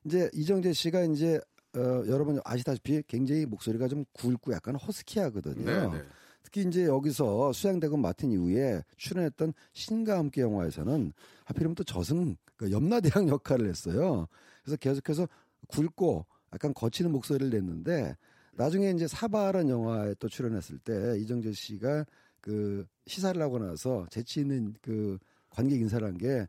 이제 0.06 0.30
이정재 0.34 0.74
씨가 0.74 1.04
이제 1.06 1.40
어, 1.76 2.04
여러분 2.08 2.40
아시다시피 2.46 3.02
굉장히 3.08 3.48
목소리가 3.48 3.88
좀 3.88 4.06
굵고 4.14 4.54
약간 4.54 4.76
허스키하거든요. 4.76 5.66
네, 5.66 5.88
네. 5.98 6.04
특히 6.44 6.62
이제 6.68 6.86
여기서 6.86 7.54
수양대군 7.54 8.02
맡은 8.02 8.32
이후에 8.32 8.84
출연했던 8.98 9.54
신과 9.74 10.18
함께 10.18 10.42
영화에서는 10.42 11.14
하필이면 11.46 11.76
또 11.76 11.84
저승 11.84 12.36
그 12.56 12.72
염라대왕 12.72 13.30
역할을 13.30 13.68
했어요. 13.68 14.28
그래서 14.64 14.78
계속해서 14.78 15.28
굵고 15.70 16.26
약간 16.54 16.74
거치는 16.74 17.12
목소리를 17.12 17.50
냈는데 17.50 18.16
나중에 18.54 18.92
이제 18.92 19.08
사바라는 19.08 19.70
영화에 19.70 20.16
또 20.20 20.30
출연했을 20.30 20.78
때 20.80 21.18
이정재 21.20 21.54
씨가 21.54 22.06
그 22.40 22.86
시사를 23.08 23.42
하고 23.42 23.58
나서 23.58 24.06
재치 24.12 24.42
있는 24.42 24.76
그 24.82 25.18
관객 25.50 25.82
인사를 25.82 26.06
한 26.06 26.18
게 26.18 26.48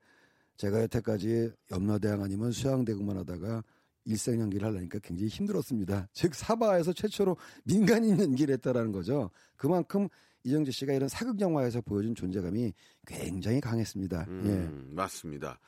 제가 0.56 0.82
여태까지 0.82 1.50
염라대왕 1.70 2.22
아니면 2.22 2.52
수양대군만 2.52 3.16
하다가 3.18 3.64
일생 4.04 4.40
연기를 4.40 4.68
하려니까 4.68 4.98
굉장히 5.00 5.28
힘들었습니다. 5.28 6.08
즉 6.12 6.34
사바에서 6.34 6.92
최초로 6.92 7.36
민간인 7.64 8.20
연기를 8.20 8.54
했다라는 8.54 8.92
거죠. 8.92 9.30
그만큼 9.56 10.08
이정재 10.44 10.70
씨가 10.72 10.92
이런 10.92 11.08
사극 11.08 11.40
영화에서 11.40 11.80
보여준 11.80 12.14
존재감이 12.14 12.72
굉장히 13.06 13.60
강했습니다. 13.60 14.26
음, 14.28 14.90
맞습니다. 14.92 15.58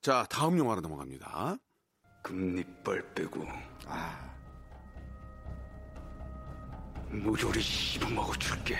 자, 0.00 0.26
다음 0.30 0.58
영화로 0.58 0.80
넘어갑니다. 0.80 1.58
금리빨 2.22 3.14
빼고 3.14 3.44
무료로 7.10 7.60
씹어먹어 7.60 8.32
줄게 8.38 8.76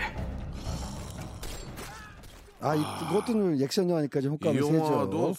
예. 2.65 2.67
아, 2.67 2.75
이- 2.75 2.81
그것도 3.07 3.63
액션 3.63 3.89
영화니까 3.89 4.21
좀이 4.21 4.33
효과음이 4.35 4.61
세죠. 4.61 4.77
영화도 4.77 5.25
어, 5.27 5.33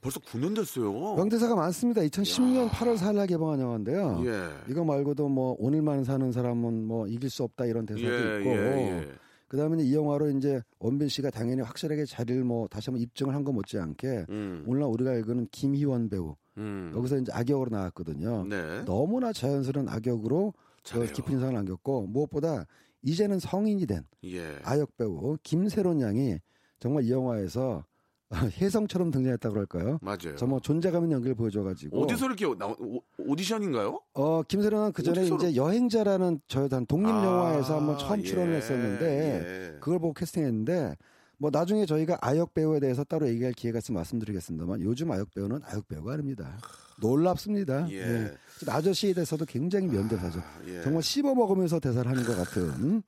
벌써 0.00 0.20
9년 0.20 0.54
됐어요. 0.56 1.14
명대사가 1.14 1.54
많습니다. 1.54 2.00
2010년 2.02 2.68
8월 2.70 2.96
4일 2.98 3.14
날 3.16 3.26
개봉한 3.26 3.60
영화인데요. 3.60 4.22
예. 4.26 4.48
이거 4.70 4.84
말고도 4.84 5.28
뭐 5.28 5.56
오늘만 5.58 6.04
사는 6.04 6.30
사람은 6.32 6.84
뭐 6.84 7.06
이길 7.06 7.30
수 7.30 7.42
없다 7.44 7.66
이런 7.66 7.86
대사도 7.86 8.04
예, 8.06 8.38
있고 8.40 8.50
예, 8.50 8.56
예. 9.02 9.08
그다음에 9.48 9.82
이 9.82 9.94
영화로 9.94 10.30
이제 10.30 10.62
원빈 10.78 11.08
씨가 11.08 11.30
당연히 11.30 11.60
확실하게 11.60 12.06
자리를 12.06 12.42
뭐 12.42 12.66
다시 12.68 12.88
한번 12.90 13.02
입증을 13.02 13.34
한 13.34 13.44
거 13.44 13.52
못지않게 13.52 14.26
음, 14.30 14.64
오늘 14.66 14.82
우리가 14.84 15.10
알고는 15.10 15.48
김희원 15.52 16.08
배우 16.08 16.36
음. 16.56 16.92
여기서 16.96 17.18
이제 17.18 17.30
악역으로 17.32 17.68
나왔거든요. 17.70 18.46
네. 18.48 18.82
너무나 18.86 19.32
자연스러운 19.32 19.88
악역으로 19.90 20.54
저. 20.84 21.00
깊은 21.02 21.34
인상을 21.34 21.54
남겼고 21.54 22.06
무엇보다 22.06 22.64
이제는 23.02 23.40
성인이 23.40 23.84
된 23.86 24.04
예. 24.24 24.56
아역 24.64 24.96
배우 24.96 25.36
김세론 25.42 26.00
양이 26.00 26.38
정말 26.82 27.04
이 27.04 27.12
영화에서 27.12 27.84
혜성처럼 28.60 29.12
등장했다고 29.12 29.52
그럴까요? 29.52 29.98
맞아요. 30.02 30.34
정말 30.36 30.60
존재감 30.62 31.04
있는 31.04 31.16
연기를 31.16 31.36
보여줘가지고 31.36 32.02
어디서 32.02 32.26
이렇게 32.26 32.44
오- 32.44 33.02
오디션인가요? 33.18 34.00
어 34.14 34.42
김세론은 34.42 34.92
그 34.92 35.02
전에 35.04 35.26
이제 35.26 35.54
여행자라는 35.54 36.40
저한 36.48 36.86
독립 36.86 37.08
영화에서 37.08 37.74
아, 37.74 37.76
한번 37.76 37.98
처음 37.98 38.24
예, 38.24 38.56
했었는데 38.56 39.74
예. 39.74 39.78
그걸 39.78 40.00
보고 40.00 40.12
캐스팅했는데 40.14 40.96
뭐 41.38 41.50
나중에 41.52 41.86
저희가 41.86 42.18
아역 42.20 42.54
배우에 42.54 42.80
대해서 42.80 43.04
따로 43.04 43.28
얘기할 43.28 43.52
기회가 43.52 43.78
있으면 43.78 43.96
말씀드리겠습니다만 43.96 44.80
요즘 44.80 45.12
아역 45.12 45.32
배우는 45.34 45.60
아역 45.64 45.86
배우가 45.86 46.14
아닙니다. 46.14 46.58
놀랍습니다. 47.00 47.88
예. 47.90 47.96
예. 47.96 48.30
아저씨에 48.66 49.12
대해서도 49.12 49.44
굉장히 49.44 49.86
명대사죠. 49.88 50.40
예. 50.68 50.82
정말 50.82 51.02
씹어 51.02 51.34
먹으면서 51.34 51.78
대사를 51.80 52.10
하는 52.10 52.24
것 52.24 52.36
같은. 52.36 53.02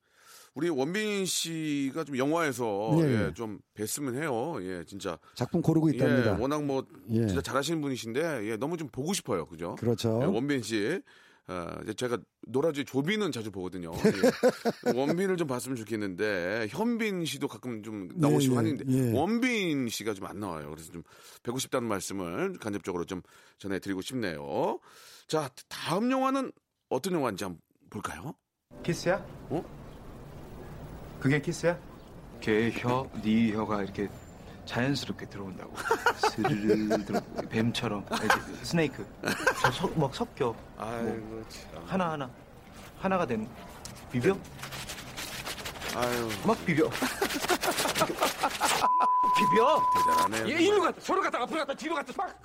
우리 0.54 0.68
원빈 0.68 1.26
씨가 1.26 2.04
좀 2.04 2.16
영화에서 2.16 2.92
예, 3.00 3.04
예, 3.04 3.26
예. 3.26 3.34
좀 3.34 3.58
뵀으면 3.76 4.14
해요. 4.16 4.56
예, 4.60 4.84
진짜. 4.86 5.18
작품 5.34 5.60
고르고 5.60 5.88
있답니다. 5.90 6.34
예, 6.36 6.40
워낙 6.40 6.62
뭐 6.64 6.86
예. 7.10 7.26
진짜 7.26 7.40
잘하시는 7.42 7.80
분이신데 7.80 8.48
예, 8.50 8.56
너무 8.56 8.76
좀 8.76 8.88
보고 8.88 9.12
싶어요. 9.12 9.46
그죠? 9.46 9.74
그렇죠. 9.76 10.20
예, 10.22 10.26
원빈 10.26 10.62
씨. 10.62 11.00
어, 11.46 11.68
이제 11.82 11.92
제가 11.92 12.16
노라조 12.46 12.84
조빈은 12.86 13.30
자주 13.32 13.50
보거든요. 13.50 13.90
예. 13.92 14.90
원빈을 14.96 15.36
좀 15.36 15.46
봤으면 15.46 15.76
좋겠는데 15.76 16.68
현빈 16.70 17.24
씨도 17.26 17.48
가끔 17.48 17.82
좀 17.82 18.08
나오시고 18.14 18.54
예, 18.54 18.56
예, 18.56 18.56
하는데 18.56 18.84
예. 18.88 19.12
원빈 19.12 19.88
씨가 19.88 20.14
좀 20.14 20.26
안 20.26 20.38
나와요. 20.40 20.70
그래서 20.70 20.90
좀 20.92 21.02
뵙고 21.42 21.58
싶다는 21.58 21.86
말씀을 21.88 22.54
간접적으로 22.60 23.04
좀 23.04 23.20
전해드리고 23.58 24.00
싶네요. 24.02 24.78
자 25.26 25.50
다음 25.68 26.10
영화는 26.12 26.50
어떤 26.88 27.12
영화인지 27.14 27.44
한번 27.44 27.60
볼까요? 27.90 28.34
키스야? 28.82 29.16
어? 29.50 29.83
그게 31.24 31.40
키스야? 31.40 31.78
걔 32.38 32.70
혀, 32.70 33.08
네 33.22 33.50
혀가 33.54 33.82
이렇게 33.82 34.10
자연스럽게 34.66 35.24
들어온다고. 35.24 35.74
스르르 36.30 37.02
들어 37.02 37.18
뱀처럼. 37.48 38.04
알지? 38.10 38.28
스네이크. 38.62 39.06
저 39.62 39.70
석, 39.70 39.98
막 39.98 40.14
섞여. 40.14 40.54
아이고 40.76 41.42
참. 41.48 41.82
하나 41.86 42.12
하나 42.12 42.30
하나가 42.98 43.24
된 43.24 43.48
비벼? 44.12 44.36
아유 45.96 46.28
막 46.46 46.62
비벼. 46.66 46.90
비벼. 49.38 49.82
대단하네요. 49.96 50.46
얘 50.50 50.60
일로 50.62 50.82
갔다 50.82 51.00
저로 51.00 51.22
갔다 51.22 51.40
앞으로 51.40 51.60
갔다 51.60 51.72
뒤로 51.72 51.94
갔다 51.94 52.12
막 52.18 52.38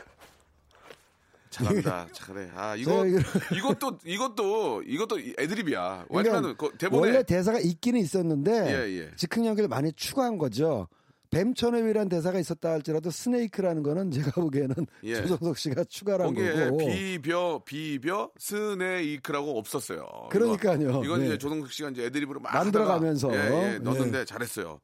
잘한다. 1.49 2.07
잘해. 2.13 2.49
아 2.55 2.75
이거 2.75 3.05
이것도 3.55 3.99
이것도 4.05 4.83
이것도 4.83 5.19
애드립이야. 5.39 6.05
그러니까 6.07 6.31
왜냐면 6.31 6.57
그 6.57 6.71
대본에 6.77 7.07
원래 7.07 7.23
대사가 7.23 7.59
있기는 7.59 7.99
있었는데 7.99 8.51
예, 8.51 8.99
예. 8.99 9.11
즉흥 9.15 9.45
연기를 9.45 9.67
많이 9.67 9.91
추가한 9.93 10.37
거죠. 10.37 10.87
뱀천엽이라는 11.31 12.09
대사가 12.09 12.39
있었다 12.39 12.71
할지라도 12.71 13.11
스네이크라는 13.11 13.83
거는 13.83 14.11
제가 14.11 14.31
보기에는 14.41 14.75
예. 15.03 15.15
조정석 15.15 15.57
씨가 15.57 15.83
추가를 15.83 16.25
한 16.25 16.33
거고 16.33 16.77
비벼 16.77 17.61
비벼 17.65 18.31
스네이크라고 18.37 19.57
없었어요. 19.57 20.07
그러니까요. 20.31 20.89
이거, 20.89 21.05
이건 21.05 21.19
네. 21.19 21.27
이제 21.27 21.37
조동석 21.37 21.71
씨가 21.71 21.89
이제 21.89 22.05
애드립으로 22.05 22.39
막 22.39 22.53
만들어가면서. 22.53 23.33
예, 23.33 23.73
예, 23.73 23.77
넣었는데 23.79 24.21
예. 24.21 24.25
잘했어요. 24.25 24.79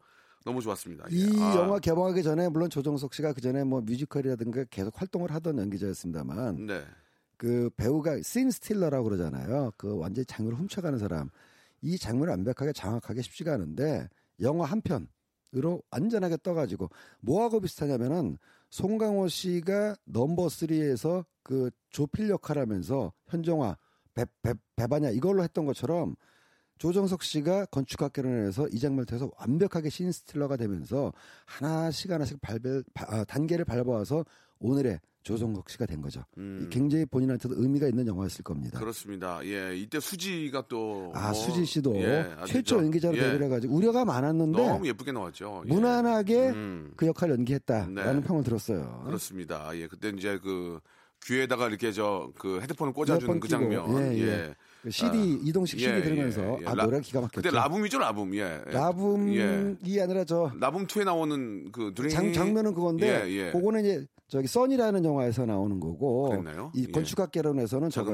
너무 0.45 0.61
좋았습니다. 0.61 1.05
예. 1.11 1.15
이 1.15 1.41
아, 1.41 1.55
영화 1.55 1.79
개봉하기 1.79 2.21
전에 2.21 2.47
물론 2.49 2.69
조정석 2.69 3.13
씨가 3.15 3.33
그 3.33 3.41
전에 3.41 3.63
뭐 3.63 3.81
뮤지컬이라든가 3.81 4.63
계속 4.69 5.01
활동을 5.01 5.31
하던 5.31 5.57
연기자였습니다만 5.57 6.67
네. 6.67 6.85
그 7.35 7.69
배우가 7.75 8.21
scene 8.21 8.51
stealer라고 8.51 9.05
그러잖아요. 9.05 9.71
그 9.75 9.97
완전히 9.97 10.25
장면을 10.25 10.59
훔쳐가는 10.59 10.99
사람. 10.99 11.29
이 11.81 11.97
장면을 11.97 12.29
완벽하게 12.29 12.73
장악하기 12.73 13.23
쉽지가 13.23 13.53
않은데 13.53 14.07
영화 14.41 14.65
한 14.65 14.81
편으로 14.81 15.81
완전하게 15.91 16.37
떠가지고 16.43 16.89
뭐하고 17.21 17.59
비슷하냐면은 17.59 18.37
송강호 18.69 19.27
씨가 19.27 19.95
넘버 20.05 20.45
3에서 20.45 21.25
그 21.41 21.71
조필 21.89 22.29
역할 22.29 22.59
하면서 22.59 23.13
현정화 23.27 23.77
배, 24.13 24.25
배, 24.43 24.53
배반이야 24.75 25.09
이걸로 25.09 25.43
했던 25.43 25.65
것처럼 25.65 26.15
조정석 26.77 27.23
씨가 27.23 27.65
건축학개론에서 27.67 28.67
이 28.69 28.79
장면을 28.79 29.05
통해서 29.05 29.31
완벽하게 29.39 29.89
신 29.89 30.11
스틸러가 30.11 30.57
되면서 30.57 31.13
하나씩 31.45 32.11
하나씩 32.11 32.41
발별, 32.41 32.83
바- 32.93 33.05
아, 33.09 33.23
단계를 33.23 33.63
밟아와서 33.65 34.25
오늘의 34.59 34.99
조정석 35.23 35.69
씨가 35.71 35.87
된 35.87 36.01
거죠. 36.01 36.23
음. 36.37 36.67
굉장히 36.71 37.03
본인한테도 37.05 37.55
의미가 37.57 37.87
있는 37.87 38.05
영화였을 38.05 38.43
겁니다. 38.43 38.77
그렇습니다. 38.79 39.39
예, 39.45 39.75
이때 39.75 39.99
수지가 39.99 40.67
또아 40.67 41.31
뭐, 41.31 41.33
수지 41.33 41.65
씨도 41.65 41.95
예, 41.95 42.29
최초 42.45 42.75
저- 42.77 42.83
연기자로 42.83 43.17
예, 43.17 43.21
데뷔를 43.21 43.45
해가지고 43.47 43.73
우려가 43.73 44.05
많았는데 44.05 44.63
너무 44.67 44.85
예쁘게 44.87 45.11
나왔죠. 45.13 45.63
예. 45.65 45.69
무난하게 45.73 46.49
음, 46.49 46.93
그 46.95 47.07
역할 47.07 47.31
을 47.31 47.37
연기했다라는 47.37 48.21
네. 48.21 48.27
평을 48.27 48.43
들었어요. 48.43 49.01
그렇습니다. 49.07 49.71
예, 49.75 49.87
그때 49.87 50.09
이제 50.09 50.37
그 50.43 50.79
귀에다가 51.23 51.69
이렇게 51.69 51.91
저 51.91 52.31
그 52.37 52.59
헤드폰을 52.61 52.93
꽂아주는 52.93 53.39
그 53.39 53.47
장면. 53.47 53.97
예, 54.13 54.17
예. 54.17 54.21
예. 54.21 54.55
그 54.55 54.55
CD 54.91 55.17
아, 55.17 55.39
이동식 55.43 55.79
CD 55.79 55.91
예, 55.91 56.01
들으면서 56.01 56.41
예, 56.41 56.57
예. 56.61 56.65
아 56.67 56.73
라- 56.75 56.85
노래가 56.85 57.01
기가 57.01 57.21
막혔죠. 57.21 57.41
그때 57.41 57.55
라붐이죠, 57.55 57.99
라붐. 57.99 58.35
예. 58.35 58.61
라붐이 58.65 59.37
예. 59.37 60.01
아니라 60.01 60.23
저 60.25 60.51
라붐 60.59 60.87
2에 60.87 61.03
나오는 61.05 61.71
그 61.71 61.93
드링 61.95 62.09
장, 62.09 62.33
장면은 62.33 62.73
그건데 62.73 63.25
예, 63.27 63.31
예. 63.47 63.51
그거는 63.51 63.81
이제 63.81 64.05
저기 64.27 64.47
써니라는 64.47 65.05
영화에서 65.05 65.45
나오는 65.45 65.79
거고 65.79 66.29
그랬나요? 66.29 66.71
이 66.73 66.85
예. 66.87 66.91
건축학개론에서는 66.91 67.89
저거 67.91 68.11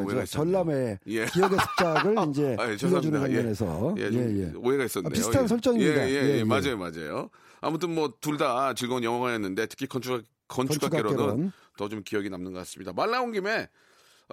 예. 1.08 1.26
기억의 1.26 1.58
습작을 1.60 2.16
이제 2.30 2.56
아, 2.60 2.70
예, 2.70 2.76
들려주는. 2.76 3.20
예. 3.22 3.24
장면에서 3.26 3.96
예, 3.98 4.04
예, 4.04 4.12
좀 4.12 4.38
예. 4.40 4.54
오해가 4.68 4.84
있었네요. 4.86 5.08
아, 5.08 5.10
비슷한 5.10 5.44
예. 5.44 5.48
설정입니다. 5.48 6.10
예, 6.10 6.12
예, 6.12 6.16
예, 6.16 6.30
예, 6.34 6.38
예. 6.40 6.44
맞아요, 6.44 6.78
맞아요. 6.78 7.30
아무튼 7.62 7.94
뭐 7.96 8.14
둘 8.20 8.38
다 8.38 8.74
즐거운 8.74 9.04
영화였는데 9.04 9.68
특히 9.68 9.86
건축학 9.88 10.24
건축학개론은 10.48 11.16
건축학개론. 11.16 11.52
더좀 11.78 12.04
기억이 12.04 12.30
남는 12.30 12.52
것 12.52 12.60
같습니다. 12.60 12.92
말 12.92 13.10
나온 13.12 13.32
김에 13.32 13.68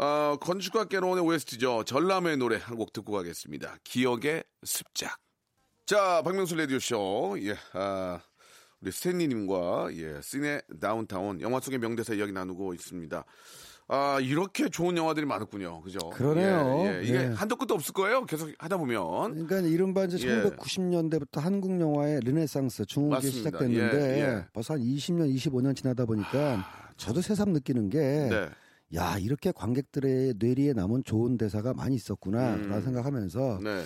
어, 0.01 0.37
건축학개론의 0.41 1.25
OST죠. 1.25 1.83
전람의 1.85 2.37
노래 2.37 2.57
한 2.63 2.77
곡 2.79 2.93
듣고 2.93 3.13
가겠습니다. 3.13 3.77
기억의 3.83 4.45
습작. 4.63 5.19
자, 5.87 6.23
박명수 6.23 6.55
라디오쇼. 6.55 7.39
예, 7.41 7.57
아, 7.73 8.21
우리 8.81 8.93
스탠리님과 8.93 9.89
예, 9.95 10.21
시네 10.23 10.61
다운타운 10.81 11.41
영화 11.41 11.59
속의 11.59 11.81
명대사 11.81 12.15
이야기 12.15 12.31
나누고 12.31 12.75
있습니다. 12.75 13.25
아, 13.91 14.19
이렇게 14.21 14.69
좋은 14.69 14.97
영화들이 14.97 15.27
많았군요. 15.27 15.81
그죠? 15.81 15.99
그러네요. 16.11 16.83
예, 16.85 16.99
예. 16.99 17.03
이게 17.03 17.15
예. 17.15 17.25
한도 17.35 17.57
끝도 17.57 17.75
없을 17.75 17.93
거예요. 17.95 18.25
계속 18.27 18.51
하다 18.59 18.77
보면. 18.77 19.47
그러니까 19.47 19.61
이른바 19.69 20.05
이제 20.05 20.19
예. 20.29 20.43
1990년대부터 20.45 21.41
한국 21.41 21.81
영화의 21.81 22.21
르네상스 22.21 22.85
중후기 22.85 23.15
맞습니다. 23.15 23.37
시작됐는데 23.37 24.19
예, 24.21 24.23
예. 24.23 24.47
벌써 24.53 24.75
한 24.75 24.81
20년, 24.81 25.35
25년 25.35 25.75
지나다 25.75 26.05
보니까 26.05 26.65
저도 26.99 27.21
새삼 27.23 27.53
느끼는 27.55 27.89
게 27.89 27.99
네. 27.99 28.49
야, 28.95 29.19
이렇게 29.19 29.53
관객들의 29.53 30.35
뇌리에 30.39 30.73
남은 30.73 31.05
좋은 31.05 31.37
대사가 31.37 31.75
많이 31.75 31.95
있었구나, 31.97 32.55
음. 32.55 32.69
라는 32.69 32.83
생각하면서 32.83 33.61
네. 33.63 33.85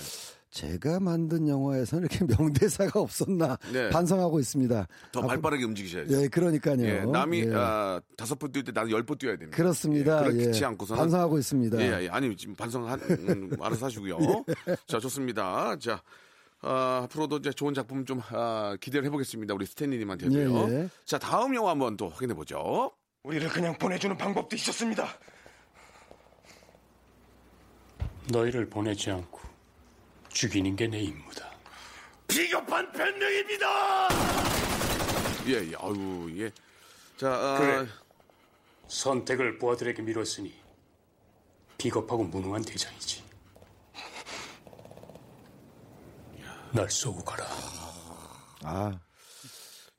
제가 0.51 1.01
만든 1.01 1.49
영화에서는 1.49 2.07
이렇게 2.09 2.25
명대사가 2.27 3.01
없었나 3.01 3.57
네. 3.73 3.89
반성하고 3.91 4.39
있습니다. 4.39 4.87
더 5.11 5.21
앞으로- 5.23 5.27
발빠르게 5.27 5.65
움직이셔야죠. 5.65 6.23
예, 6.23 6.29
그러니까요. 6.29 6.85
예, 6.85 7.05
남이 7.07 7.41
예. 7.47 7.53
아, 7.55 8.01
다섯 8.17 8.39
번 8.39 8.53
뛸 8.53 8.65
때 8.65 8.71
나는 8.71 8.91
열 8.93 9.03
번 9.03 9.17
뛰어야 9.19 9.37
됩니다. 9.37 9.57
그렇습니다. 9.57 10.25
예, 10.29 10.33
그렇지 10.33 10.61
예. 10.63 10.67
않고서는 10.67 11.01
반성하고 11.01 11.39
있습니다. 11.39 11.81
예, 11.81 12.05
예, 12.05 12.09
아니 12.11 12.37
지금 12.37 12.55
반성한 12.55 13.01
음, 13.01 13.51
알아서 13.61 13.87
하시고요. 13.87 14.19
자, 14.87 15.01
좋습니다. 15.01 15.77
자, 15.79 16.03
아, 16.61 17.01
앞으로도 17.05 17.39
이제 17.39 17.51
좋은 17.51 17.73
작품 17.75 18.05
좀 18.05 18.21
아, 18.31 18.77
기대를 18.79 19.07
해보겠습니다. 19.07 19.55
우리 19.55 19.65
스탠리님한테도요. 19.67 20.69
예, 20.69 20.75
예. 20.83 20.89
자, 21.07 21.19
다음 21.19 21.55
영화 21.57 21.71
한번 21.71 21.97
또 21.97 22.09
확인해 22.11 22.35
보죠. 22.35 22.93
우리를 23.25 23.49
그냥 23.51 23.77
보내주는 23.79 24.17
방법도 24.17 24.57
있었습니다 24.57 25.07
너희를 28.31 28.69
보내지 28.69 29.11
않고 29.11 29.41
죽이는 30.29 30.77
게 30.77 30.87
내 30.89 31.01
임무다. 31.01 31.51
비겁한 32.29 32.91
변명입니다 32.93 34.09
예, 35.47 35.53
예, 35.71 35.75
아유, 35.77 36.33
예. 36.39 36.51
자, 37.19 37.29
아, 37.35 37.59
그래. 37.59 37.87
선택을 38.89 39.59
부하들에게 39.59 40.01
미뤘으니 40.03 40.55
비겁하고 41.79 42.25
무능한 42.25 42.63
대장이지. 42.63 43.23
날 46.73 46.89
쏘고 46.89 47.23
가라. 47.25 47.45
아, 48.63 48.99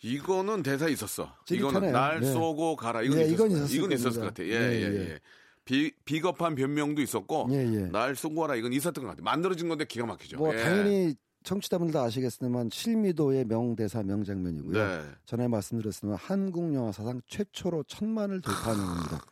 이거는 0.03 0.63
대사 0.63 0.87
있었어. 0.89 1.33
이거는 1.49 1.91
날 1.91 2.19
네. 2.19 2.33
것 2.33 2.75
같아. 2.75 3.01
이건 3.01 3.17
예, 3.19 3.21
있었을 3.25 3.33
이건. 3.33 3.51
있었을 3.51 3.75
이건 3.77 3.91
있었을 3.93 4.21
것 4.21 4.33
겁니다. 4.35 4.43
같아. 4.43 4.43
예, 4.43 4.51
예, 4.51 4.81
예, 4.81 4.93
예. 4.95 5.09
예. 5.13 5.19
비, 5.65 5.91
비겁한 6.03 6.55
변명도 6.55 7.01
있었고 7.01 7.47
예, 7.51 7.55
예. 7.55 7.79
날 7.87 8.15
쏘고 8.15 8.41
가라 8.41 8.55
이건 8.55 8.73
있었던 8.73 9.01
것 9.03 9.11
같아. 9.11 9.23
만들어진 9.23 9.69
건데 9.69 9.85
기가 9.85 10.05
막히죠. 10.05 10.37
뭐 10.37 10.53
예. 10.53 10.57
당연히 10.61 11.15
청취자분들도 11.43 11.99
아시겠지만 12.01 12.69
실미도의 12.71 13.45
명대사 13.45 14.03
명장면이고요. 14.03 14.73
네. 14.73 15.01
전에 15.25 15.47
말씀드렸지만 15.47 16.15
한국 16.15 16.73
영화 16.73 16.91
사상 16.91 17.21
최초로 17.27 17.83
천만을 17.83 18.41
돌파한 18.41 18.77
영화입니다. 18.77 19.25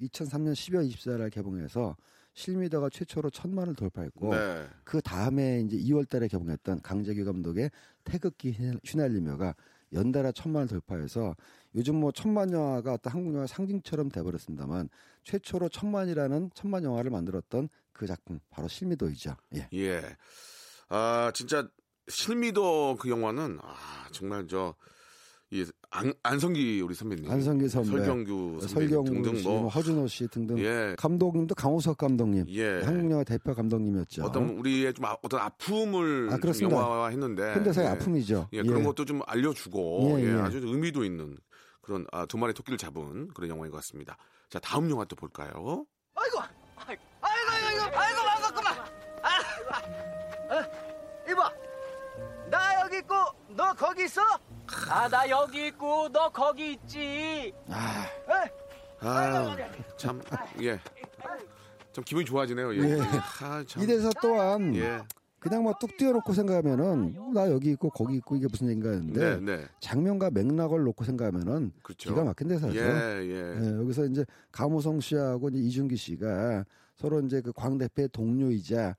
2003년 0.00 0.52
12월 0.52 0.88
24일 0.88 1.18
날 1.18 1.30
개봉해서 1.30 1.96
실미도가 2.34 2.88
최초로 2.90 3.30
천만을 3.30 3.74
돌파했고 3.74 4.34
네. 4.34 4.66
그 4.84 5.00
다음에 5.02 5.60
이제 5.60 5.76
2월달에 5.76 6.30
개봉했던 6.30 6.80
강재규 6.82 7.24
감독의 7.24 7.70
태극기 8.04 8.52
휘날- 8.52 8.80
휘날리며가 8.84 9.54
연달아 9.92 10.32
천만을 10.32 10.68
돌파해서 10.68 11.36
요즘 11.74 11.96
뭐 11.96 12.12
천만 12.12 12.52
영화가 12.52 12.94
어떤 12.94 13.12
한국 13.12 13.34
영화 13.34 13.46
상징처럼 13.46 14.10
돼버렸습니다만 14.10 14.88
최초로 15.24 15.68
천만이라는 15.68 16.50
천만 16.54 16.84
영화를 16.84 17.10
만들었던 17.10 17.68
그 17.92 18.06
작품 18.06 18.40
바로 18.50 18.68
실미도이죠. 18.68 19.36
예. 19.56 19.68
예. 19.74 20.16
아, 20.88 21.30
진짜 21.34 21.68
실미도 22.08 22.96
그 23.00 23.08
영화는 23.08 23.58
아, 23.62 24.08
정말 24.12 24.46
저 24.46 24.74
이 25.52 25.66
안, 25.94 26.12
안성기 26.22 26.80
우리 26.80 26.94
선배님, 26.94 27.30
안성기 27.30 27.68
선배, 27.68 27.90
설경규 27.90 28.60
선배님 28.62 28.68
설경구 28.68 29.12
등등 29.12 29.36
씨, 29.36 29.44
뭐뭐 29.46 29.68
허준호 29.68 30.06
씨 30.08 30.26
등등 30.28 30.58
예. 30.58 30.94
감독님도 30.98 31.54
강호석 31.54 31.98
감독님, 31.98 32.46
예. 32.48 32.80
한국 32.82 33.10
영화 33.10 33.24
대표 33.24 33.54
감독님이었죠. 33.54 34.24
어떤 34.24 34.48
우리의 34.50 34.94
좀 34.94 35.04
아, 35.04 35.16
어떤 35.22 35.40
아픔을 35.40 36.28
아, 36.28 36.30
좀 36.32 36.40
그렇습니다. 36.40 36.76
영화화 36.76 37.08
했는데 37.08 37.52
현대사의 37.52 37.88
예. 37.88 37.92
아픔이죠. 37.92 38.48
예, 38.54 38.62
그런 38.62 38.80
예. 38.80 38.84
것도 38.84 39.04
좀 39.04 39.20
알려주고 39.26 40.16
예, 40.18 40.22
예, 40.24 40.28
예. 40.28 40.40
아주 40.40 40.58
의미도 40.58 41.04
있는 41.04 41.36
그런 41.82 42.06
아, 42.10 42.24
두 42.24 42.38
마리 42.38 42.54
토끼를 42.54 42.78
잡은 42.78 43.28
그런 43.34 43.50
영화인 43.50 43.70
것 43.70 43.76
같습니다. 43.78 44.16
자 44.48 44.58
다음 44.60 44.90
영화 44.90 45.04
또 45.04 45.14
볼까요? 45.14 45.84
아이고, 46.14 46.38
아이고, 46.76 47.02
아이고, 47.20 47.50
아이고, 47.50 47.98
아이고, 47.98 48.20
반갑구만. 48.22 48.74
아, 49.22 50.54
어, 50.54 51.30
이봐, 51.30 51.52
나 52.50 52.82
여기 52.82 52.96
있고 52.98 53.14
너 53.54 53.74
거기 53.74 54.04
있어? 54.04 54.22
아, 54.88 55.08
나 55.08 55.28
여기 55.28 55.66
있고 55.68 56.08
너 56.10 56.30
거기 56.30 56.72
있지. 56.72 57.52
아, 57.68 58.06
아 59.00 59.56
참 59.96 60.20
예. 60.60 60.78
참 61.92 62.04
기분이 62.04 62.24
좋아지네요. 62.24 62.74
예. 62.76 62.78
예. 62.90 62.98
아, 63.42 63.64
참. 63.66 63.82
이 63.82 63.86
대사 63.86 64.10
또한 64.20 64.74
예. 64.76 65.00
그냥 65.38 65.64
뭐뚝 65.64 65.96
띄워놓고 65.96 66.32
생각하면은 66.32 67.16
어, 67.18 67.30
나 67.34 67.50
여기 67.50 67.72
있고 67.72 67.90
거기 67.90 68.16
있고 68.16 68.36
이게 68.36 68.46
무슨 68.48 68.68
얘기인가 68.68 68.90
했는데 68.90 69.40
네, 69.40 69.56
네. 69.56 69.64
장면과 69.80 70.30
맥락을 70.30 70.84
놓고 70.84 71.02
생각하면은 71.04 71.72
그렇죠. 71.82 72.10
기가 72.10 72.22
막힌 72.24 72.46
대사죠. 72.48 72.78
예, 72.78 72.80
예. 72.80 73.56
예, 73.60 73.76
여기서 73.80 74.04
이제 74.06 74.24
가무성 74.52 75.00
씨하고 75.00 75.48
이제 75.48 75.58
이준기 75.58 75.96
씨가 75.96 76.64
서로 76.96 77.20
이제 77.20 77.40
그 77.40 77.52
광 77.52 77.76
대표의 77.76 78.10
동료이자 78.12 78.94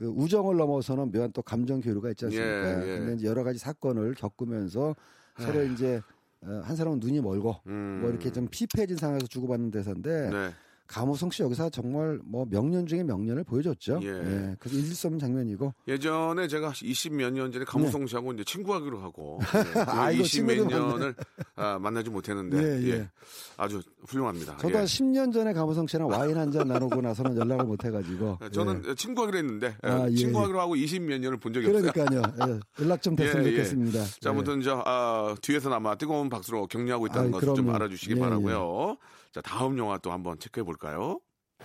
그 0.00 0.06
우정을 0.06 0.56
넘어서는 0.56 1.12
묘한 1.12 1.30
또 1.32 1.42
감정 1.42 1.82
교류가 1.82 2.08
있지 2.10 2.24
않습니까? 2.24 2.82
예, 2.82 2.90
예. 2.90 2.98
근데 2.98 3.14
이제 3.16 3.26
여러 3.26 3.44
가지 3.44 3.58
사건을 3.58 4.14
겪으면서 4.14 4.96
서로 5.38 5.62
이제 5.62 6.00
어, 6.40 6.62
한 6.64 6.74
사람은 6.74 7.00
눈이 7.00 7.20
멀고 7.20 7.56
음. 7.66 7.98
뭐 8.00 8.08
이렇게 8.08 8.30
좀 8.32 8.48
피폐해진 8.50 8.96
상황에서 8.96 9.26
주고받는 9.26 9.70
대사인데 9.70 10.30
네. 10.30 10.50
가무성 10.90 11.30
씨 11.30 11.42
여기서 11.44 11.70
정말 11.70 12.18
뭐 12.24 12.44
명년 12.50 12.84
중에 12.84 13.04
명년을 13.04 13.44
보여줬죠. 13.44 14.00
예. 14.02 14.08
예. 14.08 14.56
그래서 14.58 14.76
잊을 14.76 14.86
수 14.94 15.06
없는 15.06 15.20
장면이고 15.20 15.72
예전에 15.86 16.48
제가 16.48 16.72
20 16.82 17.14
몇 17.14 17.30
년 17.32 17.52
전에 17.52 17.64
감우성 17.64 18.08
씨하고 18.08 18.32
이제 18.32 18.42
친구하기로 18.42 18.98
하고 18.98 19.38
예, 19.54 19.62
네. 19.72 19.80
아이고, 19.86 20.24
20몇 20.24 20.28
친구들 20.28 20.66
년을 20.68 21.14
아, 21.54 21.78
만나지 21.78 22.10
못했는데 22.10 22.58
예, 22.58 22.82
예. 22.86 22.90
예, 22.94 23.08
아주 23.56 23.80
훌륭합니다. 24.04 24.56
저도 24.56 24.72
예. 24.74 24.78
한 24.78 24.84
10년 24.84 25.32
전에 25.32 25.52
가무성 25.52 25.86
씨랑 25.86 26.08
와인 26.08 26.36
한 26.36 26.50
잔 26.50 26.66
나누고 26.66 27.00
나서는 27.00 27.36
연락을 27.36 27.64
못 27.66 27.84
해가지고 27.84 28.38
저는 28.50 28.82
예. 28.88 28.94
친구하기로 28.96 29.38
했는데 29.38 29.76
예, 29.84 29.88
아, 29.88 30.08
예, 30.10 30.14
친구하기로 30.16 30.60
하고 30.60 30.74
20 30.74 31.02
몇 31.02 31.20
년을 31.20 31.38
본 31.38 31.52
적이 31.52 31.68
없어요. 31.68 31.92
그러니까요. 31.92 32.22
예. 32.48 32.82
연락 32.82 33.00
좀 33.00 33.14
됐으면 33.14 33.44
예, 33.46 33.48
예. 33.48 33.52
좋겠습니다. 33.52 34.04
자, 34.20 34.30
아무튼 34.30 34.60
저 34.62 34.82
아, 34.84 35.36
뒤에서나마 35.40 35.94
뜨거운 35.94 36.28
박수로 36.28 36.66
격려하고 36.66 37.06
있다는 37.06 37.30
것을 37.30 37.46
좀 37.54 37.66
그럼요. 37.66 37.74
알아주시기 37.76 38.16
예, 38.16 38.18
바라고요. 38.18 38.96
자, 39.32 39.40
다음 39.40 39.78
영화 39.78 39.96
또 39.98 40.10
한번 40.10 40.38
체크해 40.40 40.64
볼까요? 40.64 41.20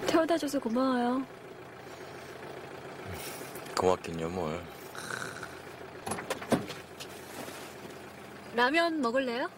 태워다 0.06 0.38
줘서 0.38 0.60
고마워요. 0.60 1.26
고맙긴요 3.76 4.30
뭘. 4.30 4.62
라면 8.56 9.02
먹을래요? 9.02 9.50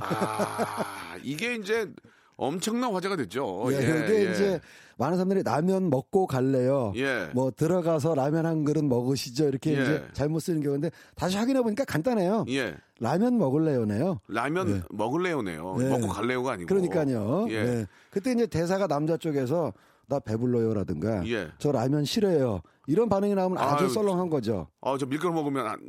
아, 0.00 1.16
이게 1.22 1.54
이제 1.54 1.90
엄청난 2.36 2.92
화제가 2.92 3.16
됐죠. 3.16 3.66
예, 3.72 3.76
이게 3.76 4.30
이제 4.30 4.60
많은 4.98 5.16
사람들이 5.16 5.42
라면 5.42 5.90
먹고 5.90 6.26
갈래요. 6.26 6.92
예. 6.96 7.28
뭐 7.34 7.50
들어가서 7.50 8.14
라면 8.14 8.46
한 8.46 8.64
그릇 8.64 8.84
먹으시죠. 8.84 9.48
이렇게 9.48 9.76
예. 9.76 9.82
이제 9.82 10.04
잘못 10.12 10.40
쓰는 10.40 10.62
경우인데 10.62 10.90
다시 11.14 11.36
확인해 11.36 11.62
보니까 11.62 11.84
간단해요. 11.84 12.46
예. 12.48 12.74
라면 12.98 13.38
먹을래요네요. 13.38 14.20
라면 14.28 14.68
예. 14.70 14.82
먹을래요네요. 14.90 15.76
예. 15.80 15.88
먹고 15.88 16.08
갈래요가 16.08 16.52
아니고. 16.52 16.68
그러니까요. 16.68 17.46
예. 17.50 17.54
예. 17.54 17.86
그때 18.10 18.32
이제 18.32 18.46
대사가 18.46 18.86
남자 18.86 19.16
쪽에서 19.16 19.72
나 20.08 20.20
배불러요라든가 20.20 21.26
예. 21.28 21.48
저 21.58 21.72
라면 21.72 22.04
싫어요. 22.04 22.60
이런 22.86 23.08
반응이 23.08 23.34
나오면 23.34 23.58
아주 23.58 23.84
아유, 23.84 23.90
썰렁한 23.92 24.30
거죠. 24.30 24.68
어, 24.80 24.96
저 24.96 25.06
밀가루 25.06 25.34
먹으면 25.34 25.66
안, 25.66 25.80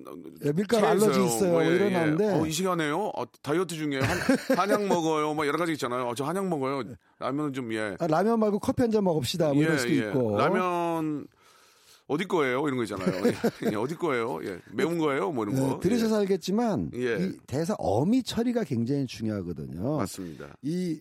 예, 0.43 0.51
밀가루. 0.51 0.87
알러지 0.87 1.23
있어요. 1.23 1.51
뭐, 1.51 1.63
예, 1.63 1.67
이러는데 1.69 2.25
예. 2.25 2.29
어, 2.31 2.45
이 2.45 2.51
시간에요? 2.51 3.11
어, 3.15 3.23
다이어트 3.43 3.75
중이에요. 3.75 4.01
한, 4.01 4.17
한약 4.57 4.87
먹어요. 4.87 5.35
뭐 5.35 5.45
여러 5.45 5.59
가지 5.59 5.73
있잖아요. 5.73 6.07
어, 6.07 6.15
저 6.15 6.25
한약 6.25 6.47
먹어요. 6.47 6.83
라면은 7.19 7.53
좀 7.53 7.71
예. 7.73 7.95
아, 7.99 8.07
라면 8.07 8.39
말고 8.39 8.57
커피 8.59 8.81
한 8.81 8.89
잔 8.91 9.03
먹읍시다. 9.03 9.53
뭐 9.53 9.61
이럴 9.61 9.77
수도 9.77 9.93
있고. 9.93 10.37
라면 10.37 11.27
어디 12.07 12.25
거예요? 12.25 12.65
이런 12.67 12.77
거 12.77 12.83
있잖아요. 12.83 13.07
예, 13.71 13.75
어디 13.75 13.93
거예요? 13.95 14.39
예. 14.45 14.57
매운 14.73 14.97
거예요? 14.97 15.31
뭐 15.31 15.43
이런 15.43 15.55
네, 15.55 15.61
거. 15.61 15.79
들으셔서 15.79 16.17
알겠지만 16.21 16.89
예. 16.95 17.17
이 17.17 17.37
대사 17.45 17.75
어미 17.77 18.23
처리가 18.23 18.63
굉장히 18.63 19.05
중요하거든요. 19.05 19.97
맞습니다. 19.97 20.57
이 20.63 20.99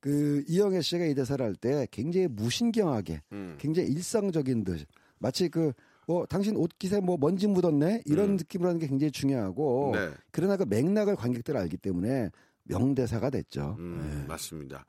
그 0.00 0.42
이영애 0.48 0.80
씨가 0.80 1.04
이 1.04 1.14
대사를 1.14 1.44
할 1.44 1.54
때 1.54 1.86
굉장히 1.90 2.26
무신경하게, 2.28 3.22
음. 3.32 3.56
굉장히 3.58 3.88
일상적인 3.90 4.64
듯 4.64 4.86
마치 5.18 5.48
그뭐 5.50 6.24
당신 6.28 6.56
옷깃에 6.56 7.00
뭐 7.00 7.16
먼지 7.20 7.46
묻었네 7.46 8.02
이런 8.06 8.36
느낌으로 8.36 8.68
하는 8.70 8.80
게 8.80 8.86
굉장히 8.86 9.10
중요하고 9.12 9.92
음. 9.92 9.92
네. 9.92 10.10
그러나 10.30 10.56
그 10.56 10.64
맥락을 10.68 11.16
관객들 11.16 11.56
알기 11.56 11.76
때문에 11.76 12.30
명대사가 12.64 13.30
됐죠. 13.30 13.76
음, 13.78 14.24
맞습니다. 14.28 14.84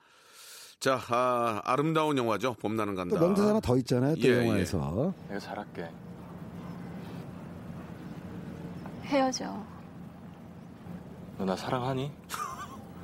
자, 0.80 1.00
아, 1.10 1.62
아름다운 1.64 2.18
영화죠. 2.18 2.56
봄나는 2.56 2.96
간다. 2.96 3.16
또 3.16 3.24
명대사 3.26 3.50
하나 3.50 3.60
더 3.60 3.78
있잖아요. 3.78 4.16
또 4.16 4.22
예, 4.22 4.46
영화에서 4.46 5.14
내가 5.28 5.40
잘할게. 5.40 5.90
헤어져. 9.04 9.46
너 11.38 11.46
나 11.46 11.56
사랑하니? 11.56 12.12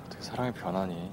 어떻게 0.06 0.22
사랑이 0.24 0.54
변하니? 0.54 1.12